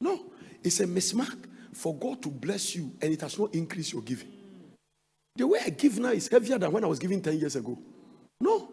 [0.00, 0.26] No,
[0.62, 1.36] it's a mismark
[1.72, 4.28] for God to bless you and it has not increased your giving.
[5.36, 7.78] The way I give now is heavier than when I was giving 10 years ago.
[8.40, 8.70] No.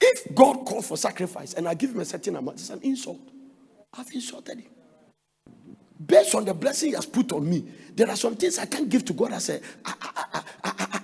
[0.00, 3.20] If God called for sacrifice and I give him a certain amount, it's an insult.
[3.98, 4.70] I've insulted him.
[6.06, 7.64] Based on the blessing he has put on me,
[7.94, 9.60] there are some things I can't give to God as a,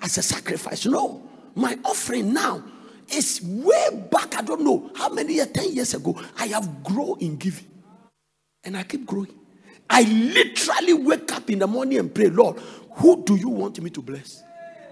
[0.02, 0.86] as a sacrifice.
[0.86, 1.28] No.
[1.54, 2.62] My offering now
[3.10, 4.36] is way back.
[4.36, 7.66] I don't know how many years, 10 years ago, I have grown in giving.
[8.64, 9.34] And I keep growing.
[9.90, 12.58] I literally wake up in the morning and pray, Lord,
[12.92, 14.42] who do you want me to bless?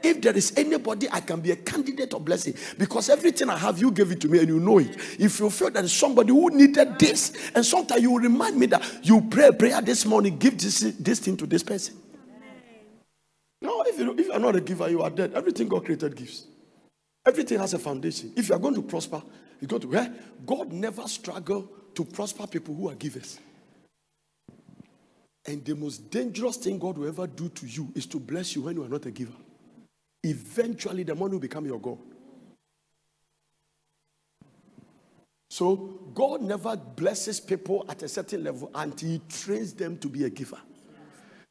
[0.03, 3.79] If there is anybody, I can be a candidate of blessing because everything I have,
[3.81, 4.97] you gave it to me and you know it.
[5.21, 9.23] If you feel that somebody who needed this, and sometimes you remind me that you
[9.23, 11.97] pray prayer this morning, give this, this thing to this person.
[13.63, 15.33] No, if, you, if you're not a giver, you are dead.
[15.35, 16.47] Everything God created gives.
[17.27, 18.33] Everything has a foundation.
[18.37, 19.23] If you are going to prosper,
[19.61, 20.13] you're going to where?
[20.45, 23.39] God never struggle to prosper people who are givers.
[25.47, 28.63] And the most dangerous thing God will ever do to you is to bless you
[28.63, 29.35] when you are not a giver.
[30.23, 31.99] Eventually, the money will become your God.
[35.51, 35.77] So,
[36.15, 40.31] God never blesses people at a certain level until He trains them to be a
[40.31, 40.59] giver.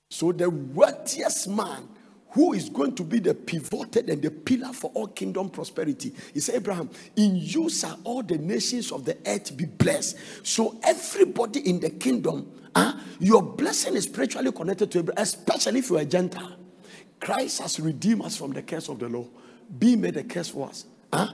[0.10, 1.88] So, the wealthiest man
[2.34, 6.14] who is going to be the pivoted and the pillar for all kingdom prosperity.
[6.34, 10.18] He said, Abraham, in you shall all the nations of the earth be blessed.
[10.42, 15.90] So everybody in the kingdom, uh, your blessing is spiritually connected to Abraham, especially if
[15.90, 16.58] you are a Gentile.
[17.20, 19.28] Christ has redeemed us from the curse of the law.
[19.78, 20.86] Be made a curse for us.
[21.14, 21.34] Huh?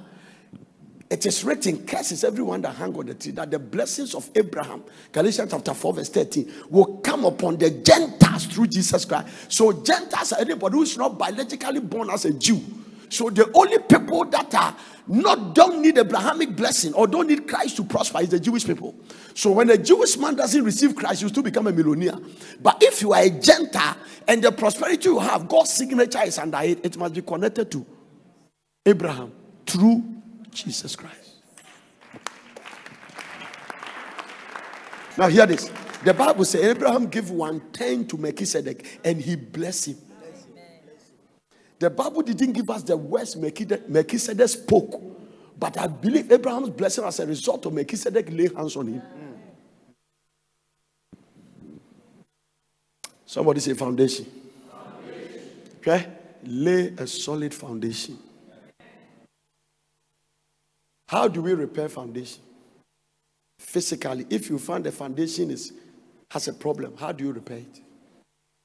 [1.09, 4.83] It is written, curses everyone that hang on the tree, that the blessings of Abraham,
[5.11, 9.51] Galatians chapter 4, verse 13, will come upon the Gentiles through Jesus Christ.
[9.51, 12.61] So, Gentiles are anybody who is not biologically born as a Jew.
[13.09, 14.75] So, the only people that are
[15.07, 18.93] not don't need Abrahamic blessing or don't need Christ to prosper is the Jewish people.
[19.33, 22.19] So, when a Jewish man doesn't receive Christ, you still become a millionaire.
[22.61, 23.97] But if you are a Gentile
[24.27, 27.83] and the prosperity you have, God's signature is under it, it must be connected to
[28.85, 29.31] Abraham
[29.65, 30.18] through
[30.51, 31.35] Jesus Christ.
[35.17, 35.69] Now, hear this.
[36.03, 39.97] The Bible says Abraham gave one ten to Melchizedek and he blessed him.
[41.77, 45.01] The Bible didn't give us the words Melchizedek spoke,
[45.57, 49.01] but I believe Abraham's blessing as a result of Melchizedek lay hands on him.
[53.25, 54.25] Somebody say foundation.
[54.71, 55.41] foundation.
[55.77, 56.07] Okay?
[56.45, 58.17] Lay a solid foundation.
[61.09, 62.43] How do we repair foundation?
[63.57, 65.73] Physically, if you find the foundation is
[66.29, 67.81] has a problem, how do you repair it?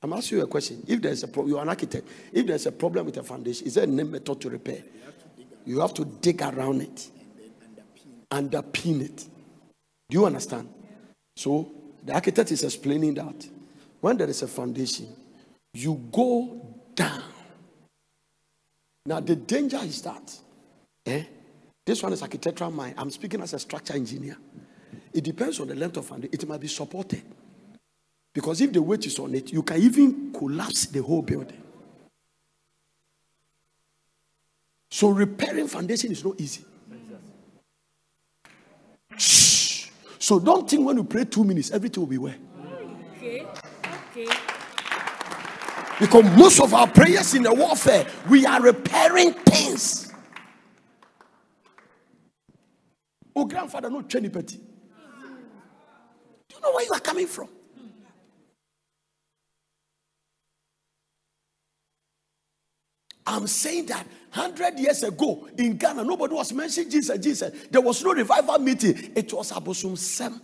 [0.03, 0.85] I'm asking you a question.
[0.87, 2.07] If there's a problem, you're an architect.
[2.31, 4.83] If there's a problem with the foundation, is there a method to repair?
[5.65, 7.11] You have to dig around it,
[8.31, 9.25] underpin it.
[10.11, 10.69] Do you understand?
[11.39, 11.73] So
[12.05, 13.49] the architect is explaining that
[14.03, 15.09] when there is a foundation,
[15.73, 16.61] you go
[16.95, 17.23] down.
[19.07, 20.39] Now the danger is that,
[21.07, 21.25] eh?
[21.87, 22.95] This one is architectural mind.
[22.97, 24.37] I'm speaking as a structure engineer.
[25.13, 26.31] It depends on the length of foundation.
[26.33, 27.23] It might be supported.
[28.33, 31.63] Because if the weight is on it, you can even collapse the whole building.
[34.91, 36.65] So repairing foundation is not easy.
[39.17, 39.89] Shh.
[40.19, 42.35] So don't think when you pray two minutes, everything will be well.
[43.17, 43.47] Okay.
[44.11, 44.27] Okay.
[46.01, 50.04] Because most of our prayers in the warfare, we are repairing things.
[53.37, 54.59] Oh, grandfather, no Chenny Petty.
[56.49, 57.49] Do you know where you are coming from?
[63.27, 67.67] I'm saying that 100 years ago in Ghana, nobody was mentioning Jesus, Jesus.
[67.71, 69.13] There was no revival meeting.
[69.17, 70.41] It was Abosum Sem.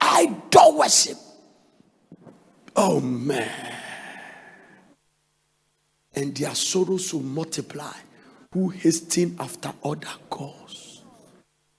[0.00, 1.16] Idol worship.
[2.76, 3.72] Oh man.
[6.14, 7.92] And their sorrows will multiply
[8.52, 10.83] who hasten after other gods.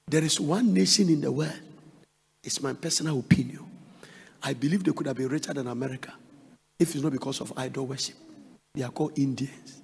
[0.08, 1.60] There is one nation in the world,
[2.44, 3.66] it's my personal opinion.
[4.44, 6.14] I believe they could have been richer than America
[6.78, 8.16] if it's not because of idol worship.
[8.74, 9.82] They are called Indians.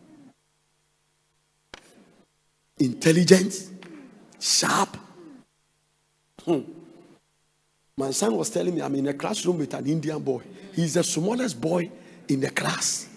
[2.78, 3.70] Intelligent,
[4.40, 4.98] sharp.
[6.46, 6.62] Hmm.
[7.98, 10.42] My son was telling me I'm in a classroom with an Indian boy.
[10.74, 11.90] He's the smallest boy
[12.28, 13.08] in the class.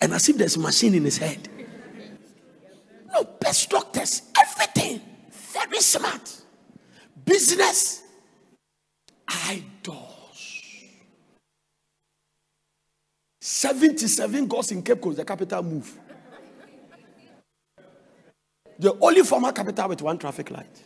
[0.00, 1.48] And as if there's a machine in his head.
[3.12, 5.00] No, best doctors, everything.
[5.30, 6.43] Very smart.
[7.24, 8.02] Business,
[9.28, 10.62] idols.
[13.40, 15.98] 77 gods in Cape Coast, the capital move.
[18.78, 20.82] The only former capital with one traffic light.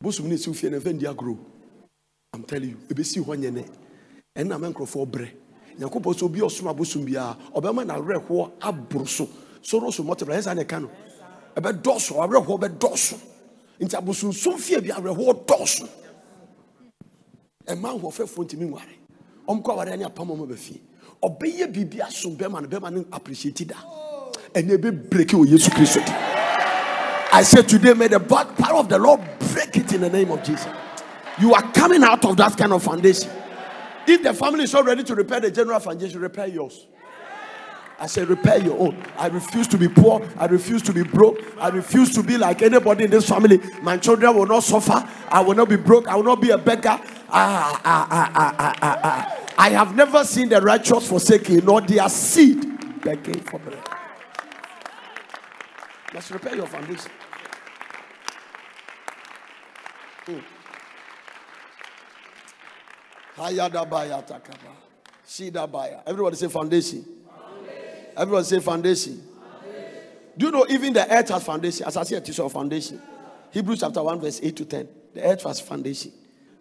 [0.00, 1.36] bosom ne si fie na ɛfɛ agorɔ
[2.32, 3.64] i'm telling you ebesi hɔ nyɛ nɛ
[4.36, 5.28] ɛnna mɛ nkurɔfoɔ brɛ
[5.76, 9.28] nyankopɔn sɛ obi ɔsom abosom biara ɔbɛma na awerɛhoɔ aboro so.
[9.62, 10.90] Soro so ɛsɛ ne ka no
[11.56, 12.60] ɛbɛ dɔɔso awerɛhoɔ
[13.80, 15.88] nti abosomsom fie bi awerɛhoɔ dɔɔso
[17.66, 18.96] ɛma ahoɔfɛfoɔ ntumi nware
[19.48, 20.80] ɔmo kɔ aware ne apam ɔmo bɛ fie
[21.22, 23.76] ɔbɛyɛ biribi asom bɛma no bɛma no appreciate da
[24.54, 26.12] ɛnna ebe breki wɔ yesu kristo di.
[27.30, 29.20] I said today, may the bad power of the Lord
[29.52, 30.66] break it in the name of Jesus.
[31.38, 33.30] You are coming out of that kind of foundation.
[34.06, 36.86] If the family is not ready to repair the general foundation, repair yours.
[38.00, 39.02] I said, repair your own.
[39.16, 40.26] I refuse to be poor.
[40.36, 41.40] I refuse to be broke.
[41.58, 43.60] I refuse to be like anybody in this family.
[43.82, 45.06] My children will not suffer.
[45.28, 46.06] I will not be broke.
[46.06, 47.00] I will not be a beggar.
[47.30, 49.38] Ah, ah, ah, ah, ah, ah, ah.
[49.58, 53.82] I have never seen the righteous forsaken, nor their seed begging for bread.
[56.14, 57.10] Let's repair your foundation.
[60.26, 60.42] Mm.
[63.36, 64.70] Hayadabaya takaba.
[65.26, 66.02] Shidabaya.
[66.06, 67.04] Everybody say foundation.
[68.18, 69.22] Everybody say foundation.
[70.36, 71.86] Do you know even the earth has foundation?
[71.86, 73.00] As I said, it is your foundation.
[73.52, 74.88] Hebrews chapter 1, verse 8 to 10.
[75.14, 76.12] The earth has foundation.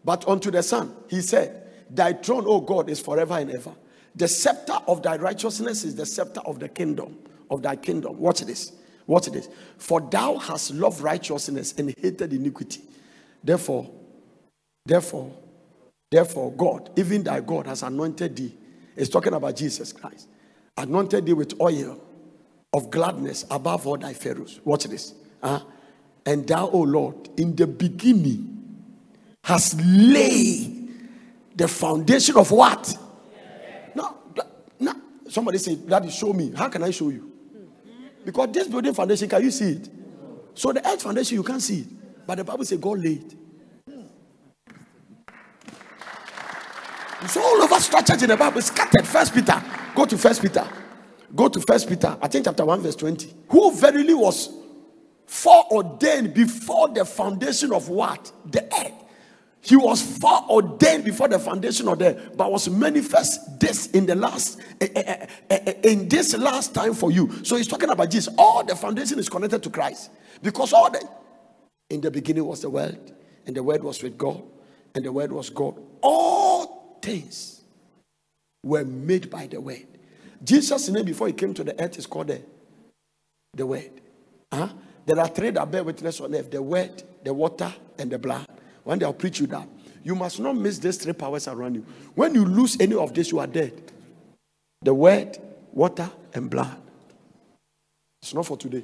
[0.06, 3.74] But unto the Son, he said, Thy throne, O God, is forever and ever.
[4.16, 7.18] The scepter of thy righteousness is the scepter of the kingdom,
[7.50, 8.20] of thy kingdom.
[8.20, 8.72] Watch this.
[9.06, 9.50] Watch this.
[9.78, 12.82] For thou hast loved righteousness and hated iniquity.
[13.44, 13.90] Therefore,
[14.86, 15.36] therefore,
[16.12, 18.56] therefore, God, even thy God, has anointed thee.
[18.96, 20.28] It's talking about Jesus Christ.
[20.78, 22.00] Anointed thee with oil
[22.74, 24.60] of gladness above all thy pharaohs.
[24.64, 25.14] Watch this.
[25.42, 25.60] Uh,
[26.26, 28.54] and thou, O Lord, in the beginning
[29.44, 30.90] has laid
[31.56, 32.96] the foundation of what?
[33.96, 34.18] Now,
[34.80, 34.94] no.
[35.30, 36.52] Somebody say, Daddy, show me.
[36.56, 37.32] How can I show you?
[38.26, 39.90] Because this building foundation, can you see it?
[40.54, 41.88] So the earth foundation, you can't see it.
[42.28, 43.38] But the Bible says God laid.
[47.22, 49.06] It's all over structures in the Bible, scattered.
[49.08, 49.62] First Peter.
[49.96, 50.68] Go to First Peter.
[51.36, 52.18] Go to First Peter.
[52.22, 53.34] I think chapter 1, verse 20.
[53.50, 54.50] Who verily was
[55.26, 58.32] foreordained before the foundation of what?
[58.46, 58.94] The earth.
[59.62, 64.16] He was foreordained before the foundation of the earth, but was manifest this in the
[64.16, 67.44] last eh, eh, eh, in this last time for you.
[67.44, 68.34] So he's talking about Jesus.
[68.38, 70.12] All the foundation is connected to Christ
[70.42, 71.06] because all the
[71.90, 73.14] in the beginning was the world,
[73.46, 74.42] and the word was with God,
[74.96, 75.78] and the word was God.
[76.02, 76.77] All
[77.08, 77.62] things
[78.64, 79.88] were made by the word.
[80.44, 82.42] Jesus' name before he came to the earth is called the,
[83.54, 83.90] the word.
[84.52, 84.70] Huh?
[85.06, 88.46] There are three that bear witness on earth the word, the water, and the blood.
[88.86, 89.68] Day I'll preach you that.
[90.04, 91.86] You must not miss these three powers around you.
[92.16, 93.74] When you lose any of this, you are dead.
[94.82, 95.38] The word,
[95.74, 96.78] water, and blood.
[98.22, 98.84] It's not for today.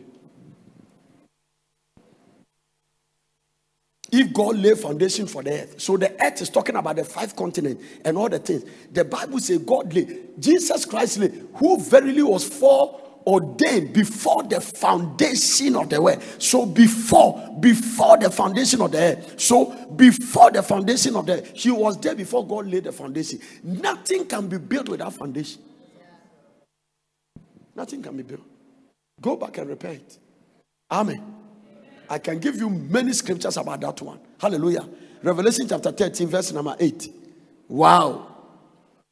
[4.16, 7.36] If God lay foundation for the earth, so the earth is talking about the five
[7.36, 8.64] continents and all the things.
[8.92, 15.76] The Bible says God lay, Jesus Christ lay, who verily was foreordained before the foundation
[15.76, 16.22] of the world.
[16.38, 19.42] So before, before the foundation of the earth.
[19.42, 23.40] So before the foundation of the earth, he was there before God laid the foundation.
[23.64, 25.60] Nothing can be built without foundation.
[27.76, 28.42] Nothing can be built.
[29.20, 30.20] Go back and repent.
[30.92, 31.43] Amen.
[32.10, 34.20] I can give you many scriptures about that one.
[34.40, 34.88] Hallelujah.
[35.22, 37.10] Revelation chapter 13, verse number 8.
[37.70, 38.28] Wow.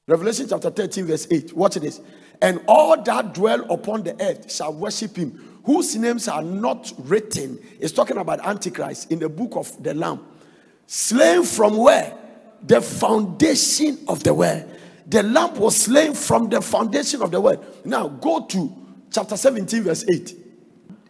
[0.07, 1.53] Revelation chapter 13, verse 8.
[1.53, 2.01] Watch this.
[2.41, 7.59] And all that dwell upon the earth shall worship him, whose names are not written.
[7.79, 10.25] It's talking about Antichrist in the book of the Lamb.
[10.87, 12.17] Slain from where?
[12.63, 14.65] The foundation of the world.
[15.07, 17.65] The lamb was slain from the foundation of the world.
[17.83, 18.75] Now go to
[19.11, 20.35] chapter 17, verse 8.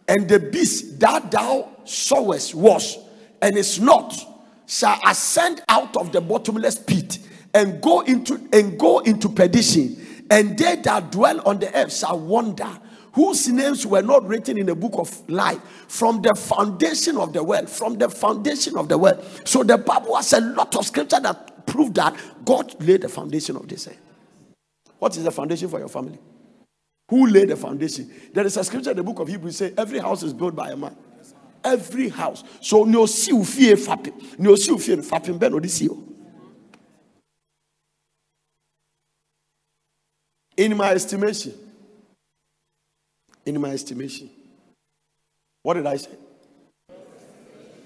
[0.08, 2.98] And the beast that thou sawest was
[3.40, 4.14] and is not
[4.66, 7.18] shall ascend out of the bottomless pit
[7.52, 10.24] and go into and go into perdition.
[10.30, 12.68] And they that dwell on the earth shall wonder
[13.12, 17.44] whose names were not written in the book of life from the foundation of the
[17.44, 19.22] world from the foundation of the world.
[19.44, 23.56] So the bible has a lot of scripture that prove that god laid the foundation
[23.56, 24.00] of this earth.
[24.98, 26.18] What is the foundation for your family?
[27.10, 28.10] Who laid the foundation?
[28.32, 30.70] There is a scripture in the book of hebrews say every house is built by
[30.70, 30.96] a man
[31.64, 32.44] Every house.
[32.60, 34.38] So no see fear fapping.
[34.38, 35.38] No see fear fapping.
[35.38, 36.02] Ben odisio.
[40.56, 41.54] In my estimation,
[43.46, 44.28] in my estimation,
[45.62, 46.10] what did I say?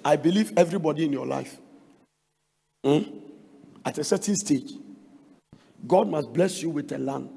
[0.05, 1.57] I believe everybody in your life,
[2.85, 3.01] hmm,
[3.85, 4.73] at a certain stage,
[5.87, 7.31] God must bless you with a land.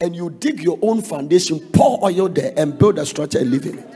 [0.00, 3.66] And you dig your own foundation, pour oil there, and build a structure and live
[3.66, 3.91] in it.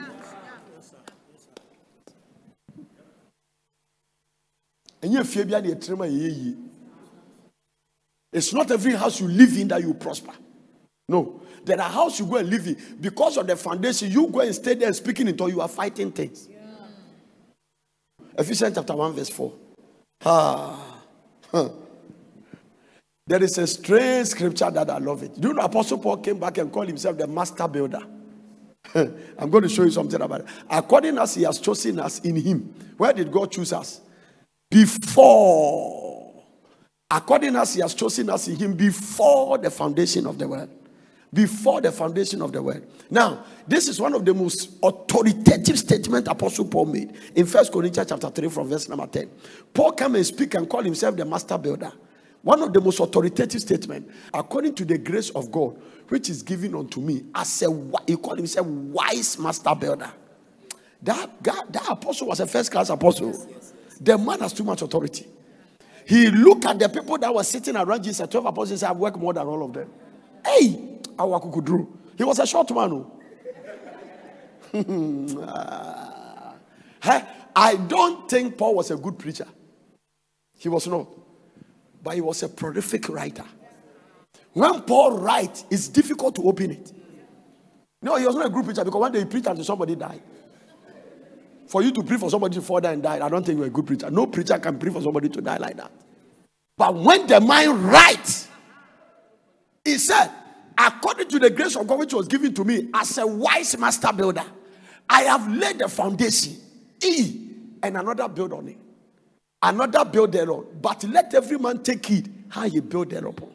[8.32, 10.32] It's not every house you live in that you prosper.
[11.09, 11.40] No.
[11.64, 12.76] There are houses you go and live in.
[13.00, 16.48] Because of the foundation, you go and stay there speaking until you are fighting things.
[16.50, 16.59] Yeah.
[18.38, 19.52] Ephesians chapter 1, verse 4.
[20.24, 21.02] Ah.
[21.50, 21.68] Huh.
[23.26, 25.40] There is a strange scripture that I love it.
[25.40, 28.02] Do you know Apostle Paul came back and called himself the master builder?
[28.94, 30.46] I'm going to show you something about it.
[30.70, 34.00] According as he has chosen us in him, where did God choose us?
[34.76, 36.44] Before.
[37.10, 40.68] According as he has chosen us in him before the foundation of the world
[41.32, 42.82] before the foundation of the world.
[43.10, 48.08] Now, this is one of the most authoritative statements Apostle Paul made in First Corinthians
[48.08, 49.28] chapter 3 from verse number 10.
[49.74, 51.92] Paul came and speak and call himself the master builder.
[52.42, 55.76] One of the most authoritative statements, according to the grace of God,
[56.08, 57.66] which is given unto me as a
[58.06, 60.10] he called himself wise master builder.
[61.02, 63.34] That, God, that apostle was a first class apostle.
[64.01, 65.26] The man has too much authority.
[66.07, 68.97] He looked at the people that were sitting around Jesus, 12 apostles, and said, I've
[68.97, 69.90] worked more than all of them.
[70.44, 71.86] Hey, Awakukudru.
[72.16, 72.92] He was a short man.
[72.92, 73.12] Oh.
[77.57, 79.47] I don't think Paul was a good preacher.
[80.59, 81.09] He was not.
[82.03, 83.44] But he was a prolific writer.
[84.53, 86.92] When Paul writes, it's difficult to open it.
[88.03, 90.22] No, he was not a good preacher because one day he preached until somebody died.
[91.66, 93.66] For you to pray for somebody to fall down and die, I don't think you're
[93.66, 94.10] a good preacher.
[94.10, 95.90] No preacher can pray for somebody to die like that.
[96.76, 98.48] But when the mind writes,
[99.84, 100.30] he said,
[100.78, 104.12] according to the grace of God which was given to me as a wise master
[104.12, 104.44] builder,
[105.08, 106.56] I have laid the foundation,
[107.02, 107.48] E,
[107.82, 108.76] and another build on it.
[109.62, 110.66] Another build thereon.
[110.80, 113.52] But let every man take heed how you build thereupon.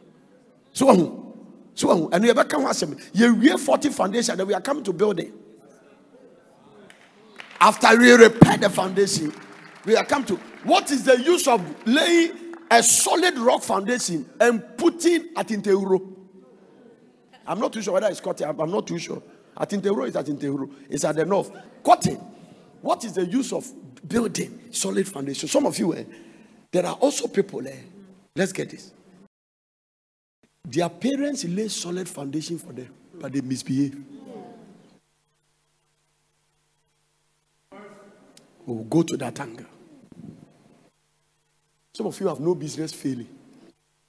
[0.74, 1.36] So,
[1.74, 2.70] so, and we have come
[3.14, 5.34] you we 40 foundation, then we are coming to build it.
[7.62, 9.32] After we repair the foundation,
[9.86, 14.64] we are come to what is the use of laying a solid rock foundation and
[14.78, 16.02] putting at in euro?
[17.46, 18.50] I'm not too sure whether it's cotton.
[18.60, 19.22] I'm not too sure.
[19.58, 20.72] At Intehuro is at Intehuro.
[20.90, 21.52] It's at the north.
[21.84, 22.16] Cotton.
[22.82, 23.68] What is the use of
[24.08, 25.48] building solid foundation?
[25.48, 26.04] Some of you, eh,
[26.72, 27.74] there are also people there.
[27.74, 28.02] Eh,
[28.36, 28.92] let's get this.
[30.68, 32.90] Their parents lay solid foundation for them,
[33.20, 33.98] but they misbehave.
[38.66, 39.66] We'll go to that angle.
[41.94, 43.28] Some of you have no business failing.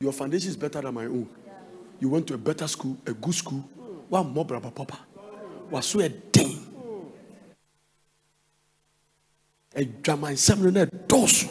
[0.00, 1.28] Your foundation is better than my own
[2.02, 3.60] you went to a better school, a good school.
[4.08, 4.98] One more brother papa.
[5.70, 6.66] Was so a thing.
[9.76, 11.48] A drama in seminary dosu.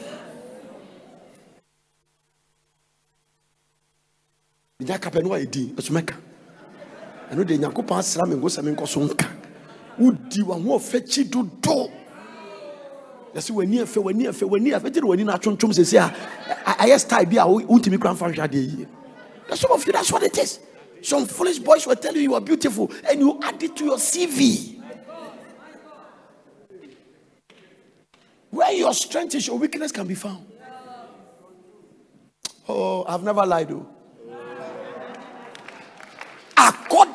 [4.81, 6.15] Nya kapɛ no wayɛ din ɛso mɛka
[7.31, 9.27] ɛno de nyankopɔn asra me ngo sɛ menkɔ so nka
[9.99, 11.91] wodi waho ɔfɛ do dodo
[13.35, 15.97] yɛsɛ w'ani afɛ w'ani afɛ w'ani afɛ gye ne w'ani sɛ sɛ
[16.65, 18.87] a ayɛ style bi a wontumi kora mfa hwɛ adeɛ yie
[19.55, 20.59] some of you, that's what it is.
[21.01, 23.97] Some foolish boys will tell you you are beautiful and you add it to your
[23.97, 24.79] CV.
[28.49, 30.45] Where your strength is, your weakness can be found.
[32.67, 33.87] Oh, I've never lied, though.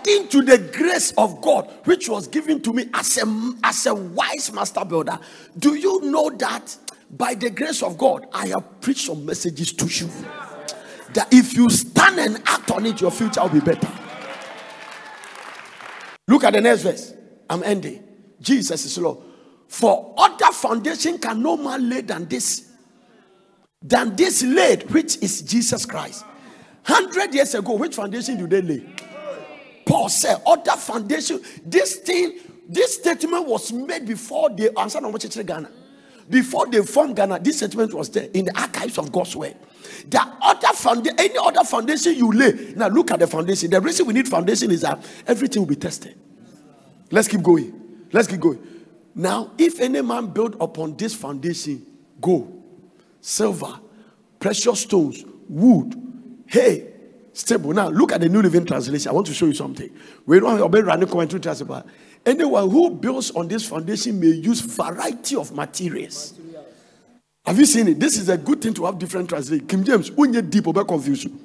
[0.06, 3.94] According to the grace of God, which was given to me as a, as a
[3.94, 5.18] wise master builder,
[5.58, 6.76] do you know that
[7.10, 10.10] by the grace of God, I have preached some messages to you?
[11.14, 13.88] that if you stand and act on it, your future will be better.
[16.28, 17.14] Look at the next verse.
[17.48, 18.04] I'm ending.
[18.40, 19.18] Jesus is Lord.
[19.66, 22.70] For other foundation can no man lay than this.
[23.82, 26.24] Than this laid, which is Jesus Christ.
[26.84, 28.86] Hundred years ago, which foundation do they lay?
[29.86, 31.40] Paul said, other foundation.
[31.64, 35.70] This thing, this statement was made before they answered on Ghana.
[36.28, 39.56] Before they formed Ghana, this statement was there in the archives of God's word.
[40.08, 42.74] The other foundation, any other foundation you lay.
[42.74, 43.70] Now look at the foundation.
[43.70, 46.18] The reason we need foundation is that everything will be tested.
[47.12, 48.08] Let's keep going.
[48.12, 48.58] Let's keep going.
[49.14, 51.86] Now, if any man build upon this foundation
[52.20, 52.60] gold,
[53.20, 53.78] silver,
[54.40, 55.94] precious stones, wood,
[56.46, 56.92] hay,
[57.38, 57.72] stable.
[57.72, 59.10] Now, look at the New Living Translation.
[59.10, 59.90] I want to show you something.
[60.24, 61.84] We don't running commentary translation.
[62.24, 66.34] Anyone who builds on this foundation may use variety of materials.
[67.44, 68.00] Have you seen it?
[68.00, 69.70] This is a good thing to have different translations.
[69.70, 71.38] King James, when you deep over confusion.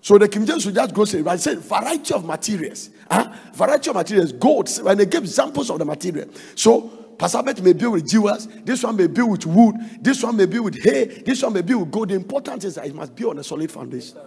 [0.00, 2.90] So the King James will just go say, I said variety of materials.
[3.10, 3.32] Huh?
[3.54, 4.68] Variety of materials, gold.
[4.82, 6.28] When they give examples of the material.
[6.54, 10.46] So Pastor may be with jewels, this one may be with wood, this one may
[10.46, 12.08] be with hay, this one may be with gold.
[12.08, 14.18] The important is that it must be on a solid foundation.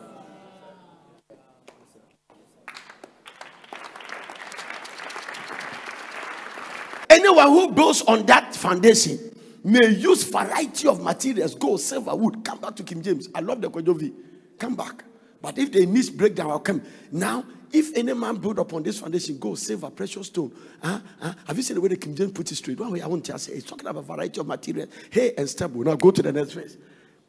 [7.17, 9.17] Anyone who builds on that foundation
[9.63, 12.45] may use variety of materials, gold, silver, wood.
[12.45, 13.27] Come back to King James.
[13.33, 14.13] I love the Kojovi.
[14.59, 15.03] Come back.
[15.41, 16.83] But if they need breakdown, I'll come.
[17.11, 20.51] Now, if any man build upon this foundation, gold, silver, precious stone.
[20.83, 22.79] Uh, uh, have you seen the way the King James put it straight?
[22.79, 24.89] One way I want to say, he's talking about a variety of materials.
[25.09, 25.81] Hay and stable.
[25.81, 26.77] Now go to the next verse.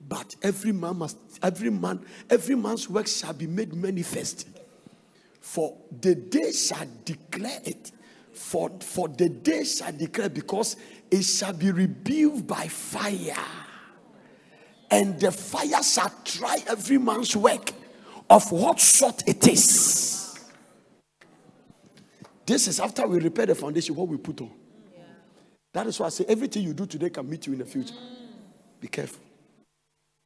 [0.07, 4.49] But every man must, every man, every man's work shall be made manifest.
[5.41, 7.93] For the day shall declare it
[8.39, 10.77] for, for the day shall declare, because
[11.11, 13.45] it shall be revealed by fire.
[14.91, 17.73] And the fire shall try every man's work
[18.31, 20.39] of what sort it is.
[22.47, 24.51] This is after we repair the foundation, what we put on.
[25.75, 27.95] That is why I say everything you do today can meet you in the future.
[28.81, 29.21] Be careful.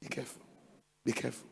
[0.01, 0.43] Be careful.
[1.05, 1.49] Be careful.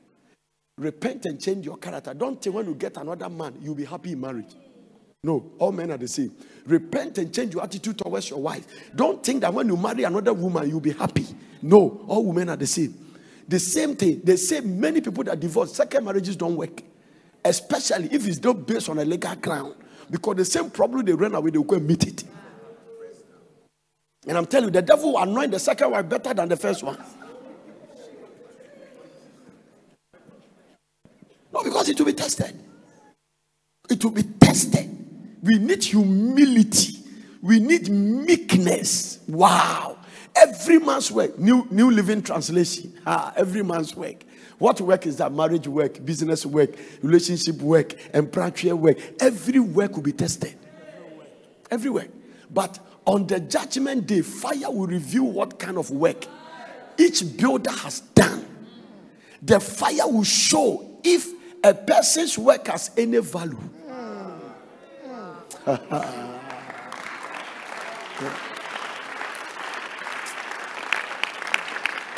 [0.78, 2.14] Repent and change your character.
[2.14, 4.54] Don't think when you get another man, you'll be happy in marriage.
[5.22, 6.32] No, all men are the same.
[6.66, 8.66] Repent and change your attitude towards your wife.
[8.94, 11.26] Don't think that when you marry another woman, you'll be happy.
[11.60, 12.94] No, all women are the same.
[13.46, 14.22] The same thing.
[14.24, 16.82] They say many people that divorce, second marriages don't work.
[17.44, 19.74] Especially if it's not based on a legal ground.
[20.10, 22.24] Because the same problem they run away, they will go and meet it.
[24.26, 26.82] And I'm telling you, the devil will anoint the second wife better than the first
[26.82, 26.98] one.
[31.52, 32.54] No, because it will be tested.
[33.90, 34.99] It will be tested.
[35.42, 36.98] We need humility.
[37.42, 39.20] We need meekness.
[39.26, 39.98] Wow.
[40.36, 42.98] Every man's work, new, new living translation.
[43.06, 44.24] Ah, every man's work.
[44.58, 45.32] What work is that?
[45.32, 46.70] Marriage work, business work,
[47.02, 48.98] relationship work, and practical work.
[49.20, 50.54] Every work will be tested.
[51.70, 52.10] Every work.
[52.50, 56.26] But on the judgment day, fire will reveal what kind of work
[56.98, 58.46] each builder has done.
[59.42, 61.32] The fire will show if
[61.64, 63.58] a person's work has any value.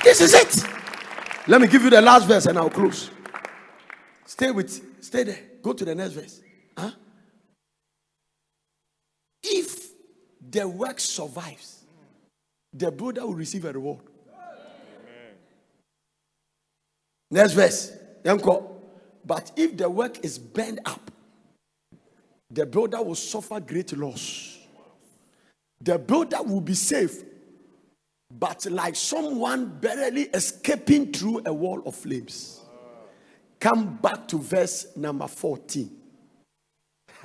[0.04, 0.64] this is it.
[1.48, 3.10] Let me give you the last verse and I'll close.
[4.26, 5.40] Stay with, stay there.
[5.60, 6.40] Go to the next verse.
[6.78, 6.92] Huh?
[9.42, 9.90] If
[10.50, 11.84] the work survives,
[12.72, 14.00] the builder will receive a reward.
[14.28, 15.34] Amen.
[17.30, 17.92] Next verse.
[19.24, 21.11] But if the work is burned up,
[22.52, 24.58] the builder will suffer great loss.
[25.80, 27.22] The builder will be safe,
[28.30, 32.60] but like someone barely escaping through a wall of flames.
[33.58, 35.90] Come back to verse number 14.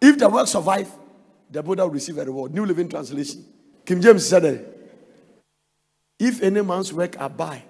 [0.00, 0.90] if the work survive,
[1.50, 2.54] the builder will receive a reward.
[2.54, 3.44] New Living Translation.
[3.84, 4.72] King James said it.
[6.18, 7.62] If any man's work abide,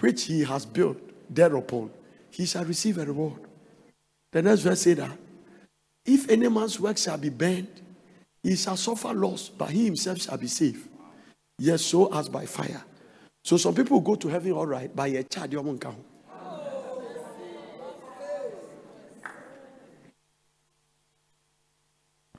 [0.00, 0.98] which he has built
[1.30, 1.90] thereupon,
[2.30, 3.40] he shall receive a reward.
[4.32, 5.16] The next verse say that
[6.04, 7.68] if any man's work shall be burned,
[8.42, 10.88] he shall suffer loss, but he himself shall be saved.
[11.58, 12.82] Yes, so as by fire.
[13.44, 16.04] So some people go to heaven all right, by a child, you won't count.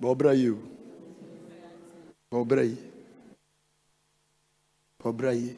[0.01, 0.69] Bobra you.
[2.29, 2.77] Bobra you.
[5.01, 5.55] Bobra you.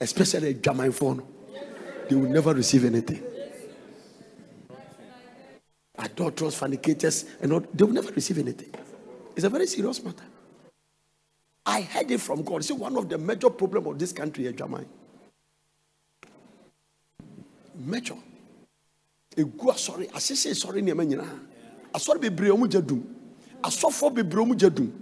[0.00, 1.22] Especially Jamaican phone.
[2.08, 3.33] They will never receive anything
[5.98, 8.70] adulterers, fornicators, and all, they will never receive anything.
[9.36, 10.24] It's a very serious matter.
[11.66, 12.64] I heard it from God.
[12.64, 14.86] See, one of the major problems of this country is Jamaica.
[17.76, 18.16] Major.
[19.36, 21.38] Egu asɔre asese asɔre nneɛma nyinaa
[21.92, 23.02] asɔre bebree ɔmo gye dum
[23.62, 24.92] asɔfo bebree gye dum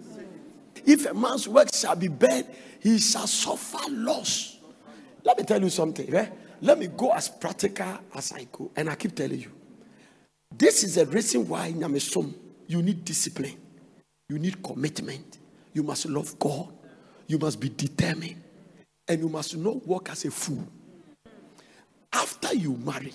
[0.87, 2.47] if a man's work shall be bad
[2.81, 4.57] he shall suffer loss
[5.25, 6.27] let me tell you something eh?
[6.63, 9.53] let me go as practical as I go and I keep telling you
[10.59, 12.35] this is the reason why Nyamesom,
[12.67, 13.57] you need discipline,
[14.29, 15.39] you need commitment,
[15.73, 16.73] you must love God,
[17.27, 18.43] you must be determined,
[19.09, 20.67] and you must not work as a fool.
[22.13, 23.13] After you marry,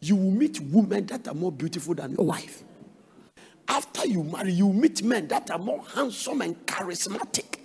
[0.00, 2.62] you will meet women that are more beautiful than your wife.
[3.68, 7.58] After you marry, you will meet men that are more handsome and charismatic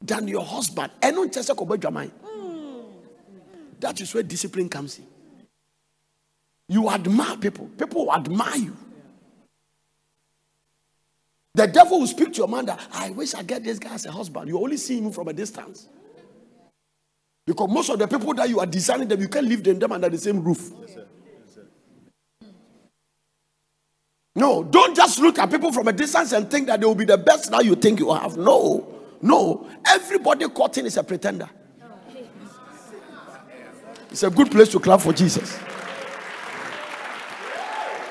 [0.00, 0.90] than your husband.
[3.80, 5.06] That is where discipline comes in.
[6.68, 7.66] You admire people.
[7.78, 8.76] People admire you.
[11.54, 12.76] The devil will speak to your mother.
[12.92, 14.48] I wish I get this guy as a husband.
[14.48, 15.88] You only see him from a distance.
[17.46, 19.92] Because most of the people that you are designing them, you can't leave them, them
[19.92, 20.72] under the same roof.
[20.80, 21.06] Yes, sir.
[24.34, 27.04] No, don't just look at people from a distance and think that they will be
[27.04, 28.36] the best now you think you have.
[28.36, 28.88] No,
[29.22, 29.68] no.
[29.86, 31.48] Everybody caught in is a pretender.
[34.10, 35.56] It's a good place to clap for Jesus.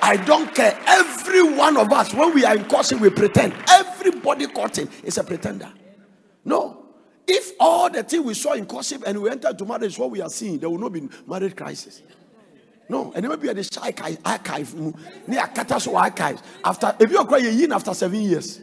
[0.04, 0.78] I don't care.
[0.86, 3.54] Every one of us, when we are in courting, we pretend.
[3.70, 5.72] Everybody courting is a pretender.
[6.44, 6.84] No.
[7.26, 10.20] If all the thing we saw in courtship and we enter to marriage, what we
[10.20, 12.02] are seeing, there will not be marriage crisis.
[12.90, 13.94] No, and maybe at the shy
[14.26, 16.44] archive, near Kataso archives.
[16.66, 18.60] After if you're crying after seven years,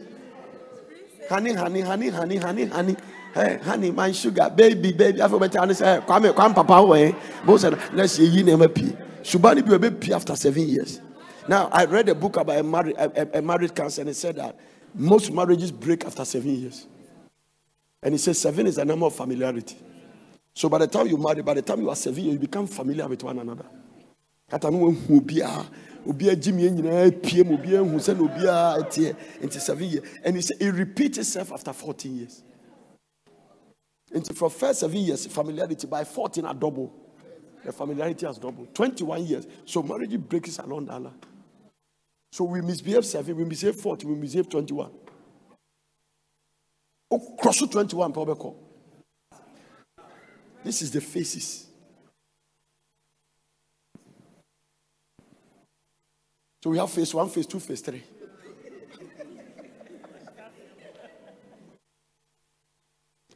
[1.27, 2.95] honey, honey, honey, honey, honey, honey.
[3.33, 5.19] Hey, honey, my sugar, baby, baby.
[5.19, 7.15] I've been telling say, come, come, papa, away.
[7.43, 8.95] Both said, let's see, you never pee.
[9.23, 11.01] Shubani be a baby after seven years.
[11.47, 14.35] Now, I read a book about a married, a, a married counselor and it said
[14.35, 14.57] that
[14.93, 16.87] most marriages break after seven years.
[18.03, 19.77] And he says seven is a number of familiarity.
[20.53, 22.67] So by the time you marry, by the time you are seven years, you become
[22.67, 23.65] familiar with one another.
[28.83, 29.13] teɛ eh,
[29.45, 32.43] nti seven years and he said it repeats itself after fourteen years
[34.13, 36.91] nti for first seven years familiarity by fourteen are double
[37.63, 41.13] the familiarity has doubled twenty-one years so marriage breaks along that line.
[42.31, 44.89] So we misbehave seven, we misbehave 40, we misbehave 21.
[47.11, 48.53] Oh, cross 21, probably.
[50.63, 51.67] This is the faces.
[56.63, 58.03] So we have phase one, phase two, phase three.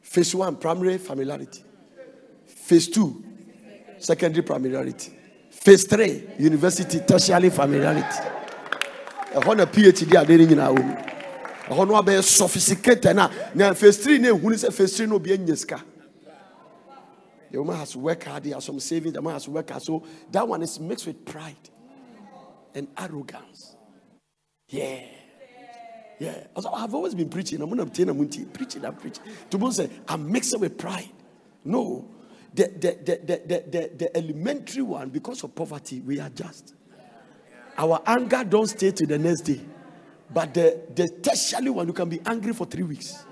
[0.00, 1.62] phase one, primary familiarity.
[2.46, 3.22] Phase two,
[3.98, 5.12] secondary familiarity.
[5.50, 8.35] Phase three, university, tertiary familiarity
[9.36, 10.94] ɛhɔ na phd ade no nyinaa wɔ mu.
[11.68, 15.82] Ɛhɔ no abɛyɛ sophisticated na na three na ehunu sɛ three na obi anya sika.
[17.50, 19.70] The woman has to work hard he has some savings the man has to work
[19.70, 19.82] hard.
[19.82, 20.02] So
[20.32, 21.70] that one is mixed with pride
[22.74, 23.76] and arrogance.
[24.68, 25.00] Yeah.
[26.18, 26.46] Yeah.
[26.56, 30.78] I've always been preaching I'm a munti preaching I'm preaching to say I'm mixing with
[30.78, 31.10] pride.
[31.64, 32.08] No.
[32.54, 36.74] The the, the, the, the, the, the elementary one because of poverty we adjust
[37.78, 39.60] our anger don't stay to the next day.
[40.32, 43.24] But the, the tertiary one, you can be angry for three weeks.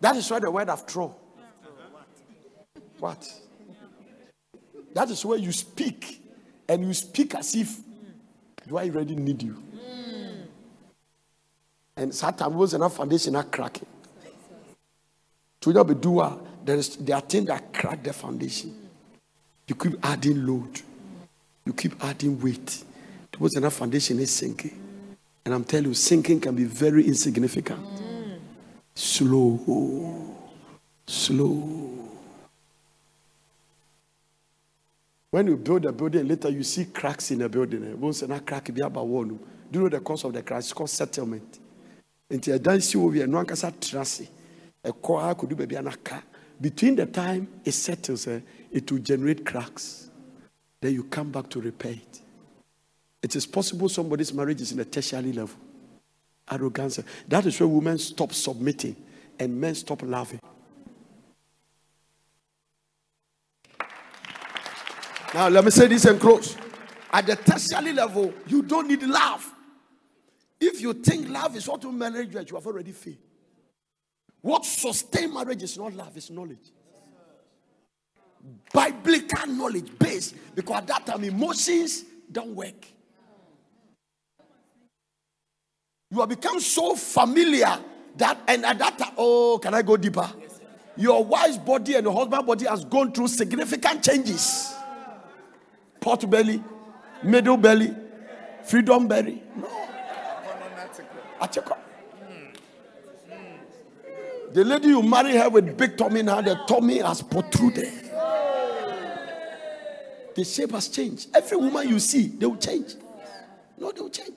[0.00, 1.14] That is why the word of throw.
[2.98, 3.26] What?
[4.94, 6.22] That is where you speak,
[6.68, 7.80] and you speak as if
[8.66, 9.62] do I really need you?
[11.96, 13.86] And Satan was enough foundation not cracking.
[15.60, 18.88] To not be doer, there is there are things that crack the foundation.
[19.66, 20.80] You keep adding load
[21.70, 22.82] you keep adding weight
[23.30, 24.76] towards enough foundation is sinking.
[25.44, 27.80] And I'm telling you, sinking can be very insignificant.
[27.80, 28.38] Mm.
[28.94, 30.36] Slow.
[31.06, 31.80] Slow.
[35.30, 38.00] When you build a building, later you see cracks in the building.
[38.00, 39.28] Once a crack be about one.
[39.28, 40.58] Do you know the cause of the crack?
[40.58, 41.60] It's called settlement.
[42.28, 44.22] Until a dance you over no ankasa trust.
[44.82, 46.20] A car could do baby anaka.
[46.60, 48.40] Between the time it settles, uh,
[48.72, 50.09] it will generate cracks.
[50.80, 52.20] Then you come back to repair it.
[53.22, 55.56] It is possible somebody's marriage is in a tertiary level.
[56.50, 57.00] Arrogance.
[57.28, 58.96] That is where women stop submitting
[59.38, 60.40] and men stop loving.
[65.34, 66.56] Now, let me say this and close.
[67.12, 69.48] At the tertiary level, you don't need love.
[70.60, 73.16] If you think love is what will marriage you have already failed.
[74.40, 76.70] What sustains marriage is not love, it's knowledge
[78.72, 82.86] biblical knowledge based because at that time emotions don't work.
[86.10, 87.78] You have become so familiar
[88.16, 90.28] that, and at that time, oh, can I go deeper?
[90.96, 94.74] Your wife's body and your husband's body has gone through significant changes.
[96.00, 96.62] Pot belly,
[97.22, 97.94] middle belly,
[98.64, 99.42] freedom belly.
[99.56, 99.68] No.
[104.52, 108.09] The lady you marry her with big tummy now, the tummy has protruded.
[110.40, 111.28] The shape has changed.
[111.34, 112.94] Every woman you see, they will change.
[113.76, 114.32] No, they will change.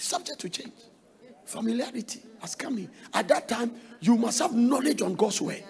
[0.00, 0.72] Subject to change.
[1.44, 2.90] Familiarity has come in.
[3.14, 3.70] At that time,
[4.00, 5.62] you must have knowledge on God's word.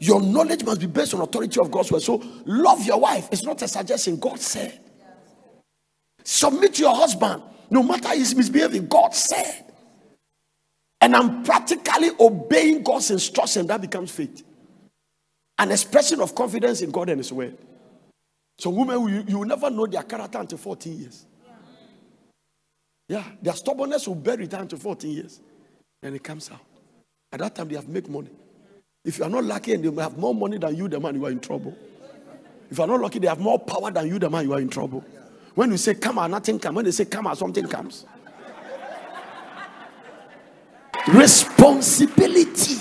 [0.00, 2.02] Your knowledge must be based on authority of God's word.
[2.02, 3.28] So, love your wife.
[3.30, 4.16] It's not a suggestion.
[4.16, 4.80] God said.
[6.24, 7.40] Submit to your husband,
[7.70, 8.88] no matter his misbehaving.
[8.88, 9.72] God said.
[11.00, 13.68] And I'm practically obeying God's instruction.
[13.68, 14.42] That becomes faith.
[15.56, 17.56] An expression of confidence in God and His word.
[18.58, 21.26] Some women, you, you will never know their character until 14 years.
[23.08, 25.40] Yeah, their stubbornness will bury it to 14 years.
[26.00, 26.60] Then it comes out.
[27.32, 28.30] At that time, they have make money.
[29.04, 31.14] If you are not lucky and they may have more money than you, the man,
[31.14, 31.76] you are in trouble.
[32.70, 34.60] If you are not lucky, they have more power than you, the man, you are
[34.60, 35.04] in trouble.
[35.54, 36.76] When you say come out, nothing comes.
[36.76, 38.06] When they say come out, something comes.
[41.08, 42.76] Responsibility.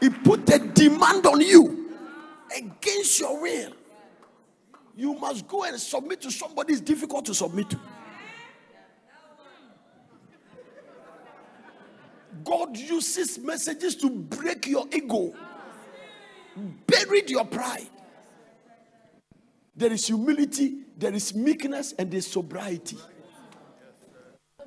[0.00, 1.90] He put a demand on you
[2.56, 3.72] against your will.
[4.96, 7.78] You must go and submit to somebody it's difficult to submit to.
[12.42, 15.34] God uses messages to break your ego,
[16.86, 17.88] buried your pride.
[19.74, 22.96] There is humility, there is meekness, and there's sobriety.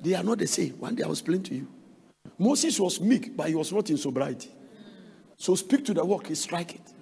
[0.00, 0.72] They are not the same.
[0.74, 1.68] One day I was explain to you.
[2.38, 4.50] Moses was meek, but he was not in sobriety.
[5.36, 6.92] So speak to the work, he strike it.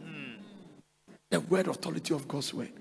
[1.31, 2.73] The word authority of God's word.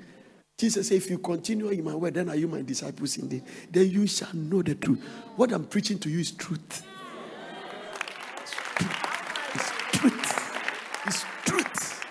[0.58, 3.44] Jesus said, If you continue in my word, then are you my disciples indeed?
[3.72, 5.00] Then you shall know the truth.
[5.36, 6.84] What I'm preaching to you is truth.
[9.54, 11.06] It's truth.
[11.06, 12.06] It's truth.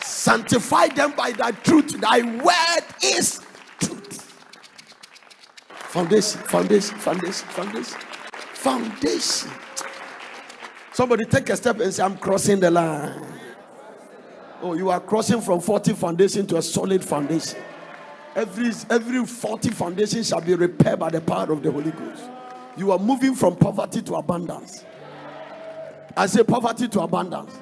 [0.00, 2.00] Sanctify them by thy truth.
[2.00, 3.42] Thy word is
[3.80, 4.22] truth.
[5.68, 8.00] Foundation, foundation, foundation, foundation,
[8.32, 9.50] foundation.
[10.94, 13.37] Somebody take a step and say, I'm crossing the line.
[14.60, 17.60] Oh, you are crossing from 40 foundation to a solid foundation.
[18.34, 22.24] Every every 40 foundation shall be repaired by the power of the Holy Ghost.
[22.76, 24.84] You are moving from poverty to abundance.
[26.16, 27.52] I say poverty to abundance,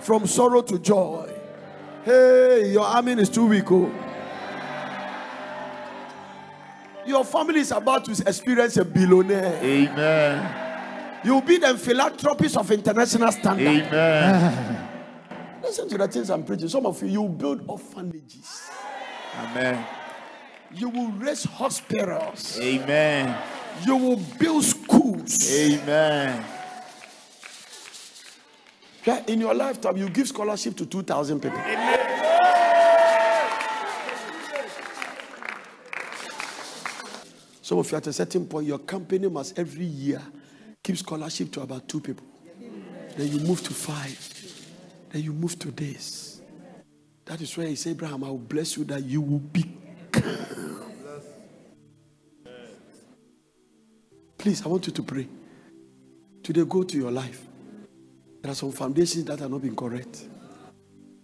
[0.00, 1.32] from sorrow to joy.
[2.04, 3.70] Hey, your army is too weak.
[3.70, 3.92] Oh.
[7.06, 9.60] Your family is about to experience a billionaire.
[9.62, 11.20] Amen.
[11.24, 13.86] You'll be the philanthropist of international standard.
[13.86, 14.88] Amen.
[15.62, 16.68] Listen to the things I'm preaching.
[16.68, 18.70] Some of you, you build orphanages.
[19.38, 19.84] Amen.
[20.74, 22.58] You will raise hospitals.
[22.60, 23.36] Amen.
[23.86, 25.38] You will build schools.
[25.52, 26.44] Amen.
[29.04, 31.58] Yeah, In your lifetime, you give scholarship to 2,000 people.
[31.58, 31.98] Amen.
[37.62, 40.20] Some of you at a certain point, your company must every year
[40.82, 42.26] give scholarship to about two people.
[43.16, 44.31] Then you move to five.
[45.12, 46.40] Then you move to this.
[47.26, 50.80] That is why he said, Abraham, I will bless you that you will become.
[54.38, 55.28] Please, I want you to pray.
[56.42, 57.46] Today, go to your life.
[58.40, 60.24] There are some foundations that are not being correct.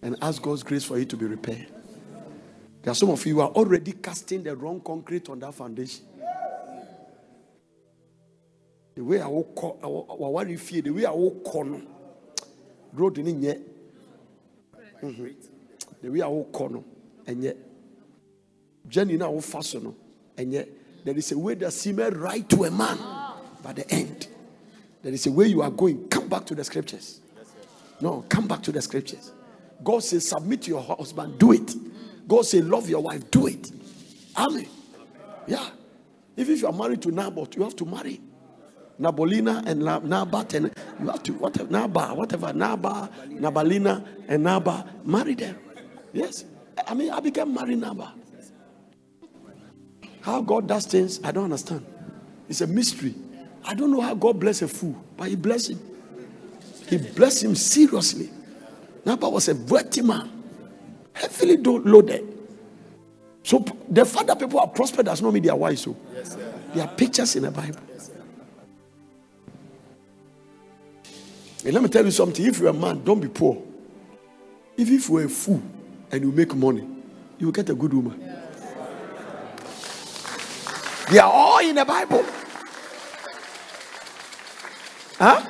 [0.01, 1.67] And ask God's grace for it to be repaired.
[2.83, 6.05] There are some of you who are already casting the wrong concrete on that foundation.
[8.95, 11.81] The way I call, the way I call,
[12.93, 13.65] road in.
[15.01, 15.27] Mm-hmm.
[16.01, 16.83] The way I will
[17.27, 17.57] and yet,
[18.87, 19.95] Jenny now will fasten,
[20.37, 20.67] and yet,
[21.03, 22.97] there is a way that seems right to a man,
[23.61, 24.27] by the end,
[25.01, 26.07] there is a way you are going.
[26.09, 27.21] Come back to the scriptures.
[28.01, 29.31] No, come back to the scriptures.
[29.83, 31.73] God says, submit to your husband, do it.
[32.27, 33.71] God says, love your wife, do it.
[34.37, 34.67] Amen.
[35.47, 35.69] Yeah.
[36.35, 38.21] If, if you are married to Naboth, you have to marry.
[38.99, 45.35] Nabolina and Nabat, and you have to, whatever, Naba, whatever, Naba, Nabalina, and Naba, marry
[45.35, 45.57] them.
[46.11, 46.45] Yes.
[46.87, 48.13] I mean, I became married Naba.
[50.21, 51.85] How God does things, I don't understand.
[52.49, 53.15] It's a mystery.
[53.63, 55.79] I don't know how God bless a fool, but He blessed him.
[56.89, 58.29] He blessed him seriously.
[59.05, 60.29] Naba was a wealthy man,
[61.13, 62.25] heavily loaded.
[63.43, 65.81] So the fact that people are prospered does not mean they are wise.
[65.81, 66.35] So yes,
[66.73, 67.79] there are pictures in the Bible.
[67.93, 68.11] Yes,
[71.69, 73.61] and let me tell you something: if you're a man, don't be poor.
[74.75, 75.61] If, if you're a fool
[76.11, 76.81] and you make money,
[77.37, 78.19] you will get a good woman.
[78.19, 78.73] Yes.
[81.11, 82.25] They are all in the Bible.
[85.19, 85.47] Huh?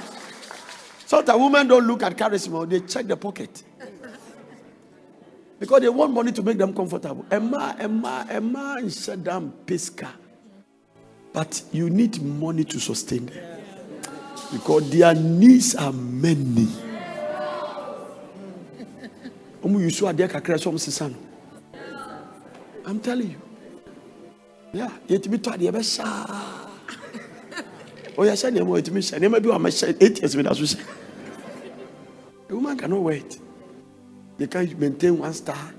[1.05, 3.63] So that women don't look at charisma, they check the pocket.
[5.57, 7.25] Because they want money to make them comfortable.
[7.31, 10.09] Emma, Emma, Emma, and Shaddam Pesca.
[11.31, 13.58] But you need money to sustain them.
[14.51, 16.67] Because their needs are many.
[22.85, 23.41] I'm telling you.
[24.73, 25.71] Yeah, me told you
[28.17, 29.13] Oh, yes, I know it means.
[29.13, 30.75] I never do a message eight years with us.
[32.49, 33.39] A woman cannot wait.
[34.37, 35.73] They can't maintain one star.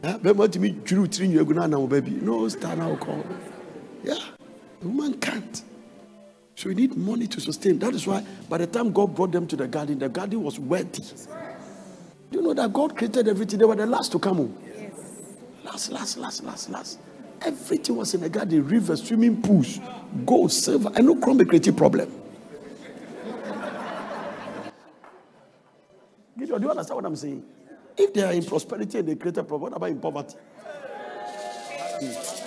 [0.00, 2.12] But what to me, drew three years ago now, baby.
[2.12, 3.24] No star now call.
[4.02, 4.14] Yeah,
[4.80, 5.62] the woman can't.
[6.58, 7.78] So we need money to sustain.
[7.78, 10.58] That is why by the time God brought them to the garden, the garden was
[10.58, 11.04] wealthy.
[12.32, 13.60] Do You know that God created everything.
[13.60, 14.58] They were the last to come home.
[14.66, 14.90] Yes.
[15.62, 16.98] last, last, last, last, last.
[17.42, 19.78] Everything was in the garden, river, swimming pools,
[20.26, 22.10] gold, silver, and no crumb creative problem.
[26.36, 27.44] Do you understand what I'm saying?
[27.96, 30.36] If they are in prosperity and they create a problem, what about in poverty?
[32.00, 32.37] Hmm.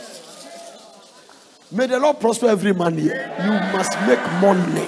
[1.72, 3.34] May the Lord prosper every man here.
[3.39, 4.88] You must make money.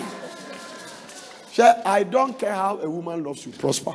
[1.85, 3.93] I don't care how a woman loves you, prosper.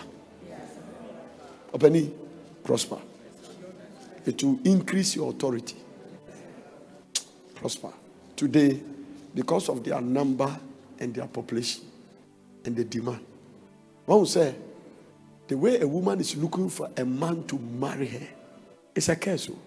[1.73, 2.13] Openly,
[2.65, 2.99] prosper.
[4.25, 5.77] It will increase your authority.
[7.55, 7.93] Prosper.
[8.37, 8.81] Today,
[9.35, 10.59] because of their number
[10.99, 11.85] and their population
[12.65, 13.21] and the demand.
[14.07, 14.55] One will say,
[15.47, 18.29] the way a woman is looking for a man to marry her,
[18.95, 19.51] it's a curse.
[19.51, 19.59] Oh.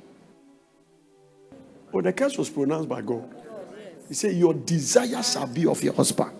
[1.93, 2.01] Oh.
[2.01, 3.27] The curse was pronounced by God.
[4.07, 6.31] He said, Your desire shall be of your husband.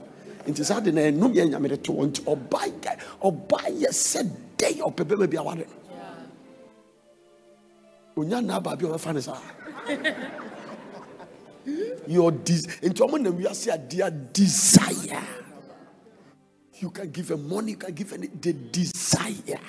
[0.48, 3.90] nti saa de na ɛnum yɛ nyame de to wɔn nti ɔbaa yɛ ɔbaa yɛ
[3.94, 4.26] sɛ
[4.58, 5.64] dɛn ɔpɛ bɛma bi na
[12.08, 15.24] your des nti ɔmo nam wiase a their desire
[16.80, 19.60] you can give a money you can give any the desire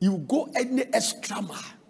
[0.00, 1.81] you go any extra mile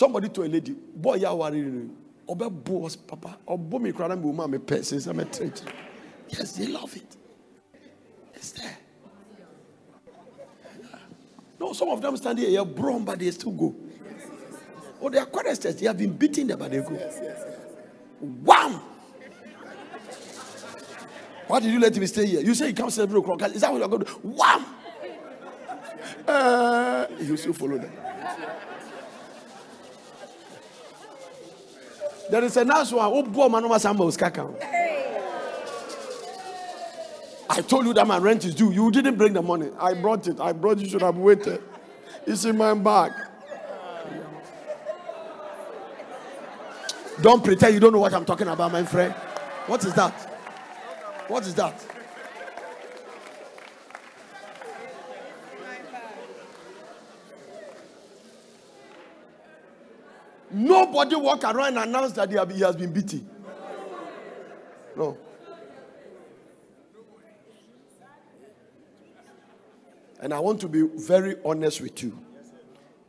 [0.00, 1.90] somebody to a lady boy ya worry
[2.26, 3.36] obe boss papa.
[3.46, 5.60] Obo me kra na me ma me pe since I'm a church
[6.28, 7.16] yes they love it.
[8.34, 8.78] It's there
[11.60, 13.74] no some of them stand here you're brown but they still go.
[15.02, 16.96] Oh they are choristers they have been beating them but they go.
[18.42, 18.80] Wham!
[21.46, 22.40] Why did you let me stay here?
[22.40, 23.42] You say you can't celebrate o'clock.
[23.54, 24.18] Is that what you're going to do?
[24.22, 24.64] Wham!
[26.26, 27.06] Uh,
[27.36, 28.09] still follow them
[32.30, 33.04] There is a nice one.
[37.52, 38.70] I told you that my rent is due.
[38.72, 39.70] You didn't bring the money.
[39.78, 40.38] I brought it.
[40.38, 40.78] I brought.
[40.78, 41.60] You should have waited.
[42.26, 43.12] It's in my bag.
[47.20, 49.12] Don't pretend you don't know what I'm talking about, my friend.
[49.66, 50.12] What is that?
[51.28, 51.74] What is that?
[60.60, 63.28] Nobody walk around and announce that he has been beaten.
[64.94, 65.16] No.
[70.20, 72.18] And I want to be very honest with you.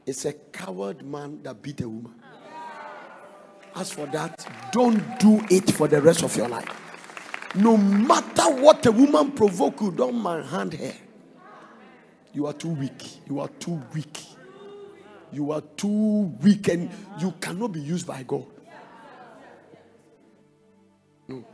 [0.06, 2.15] It's a coward man that beat a woman.
[3.76, 6.69] As for that, don't do it for the rest of your life.
[7.56, 10.94] No matter what a woman provoke you, don't manhand her.
[12.34, 13.28] You are too weak.
[13.28, 14.19] You are too weak.
[15.31, 16.89] You are too weak and
[17.19, 18.45] you cannot be used by God.
[21.27, 21.45] No.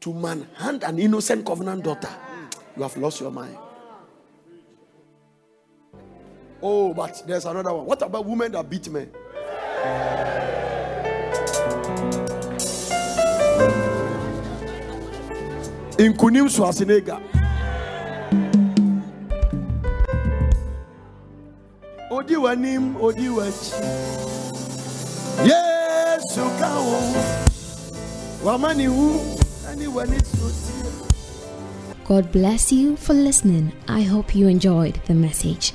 [0.00, 2.10] To manhunt an innocent covenant daughter,
[2.76, 3.56] you have lost your mind.
[6.62, 7.86] Oh, but there's another one.
[7.86, 9.10] What about women that beat men?
[15.98, 17.37] In Kunim Schwarzenegger.
[22.18, 23.26] Odi w'anim odi
[25.50, 26.44] yesu
[29.70, 30.18] ɛne w'ani
[32.08, 33.70] God bless you for listening.
[33.86, 35.74] I hope you enjoyed the message.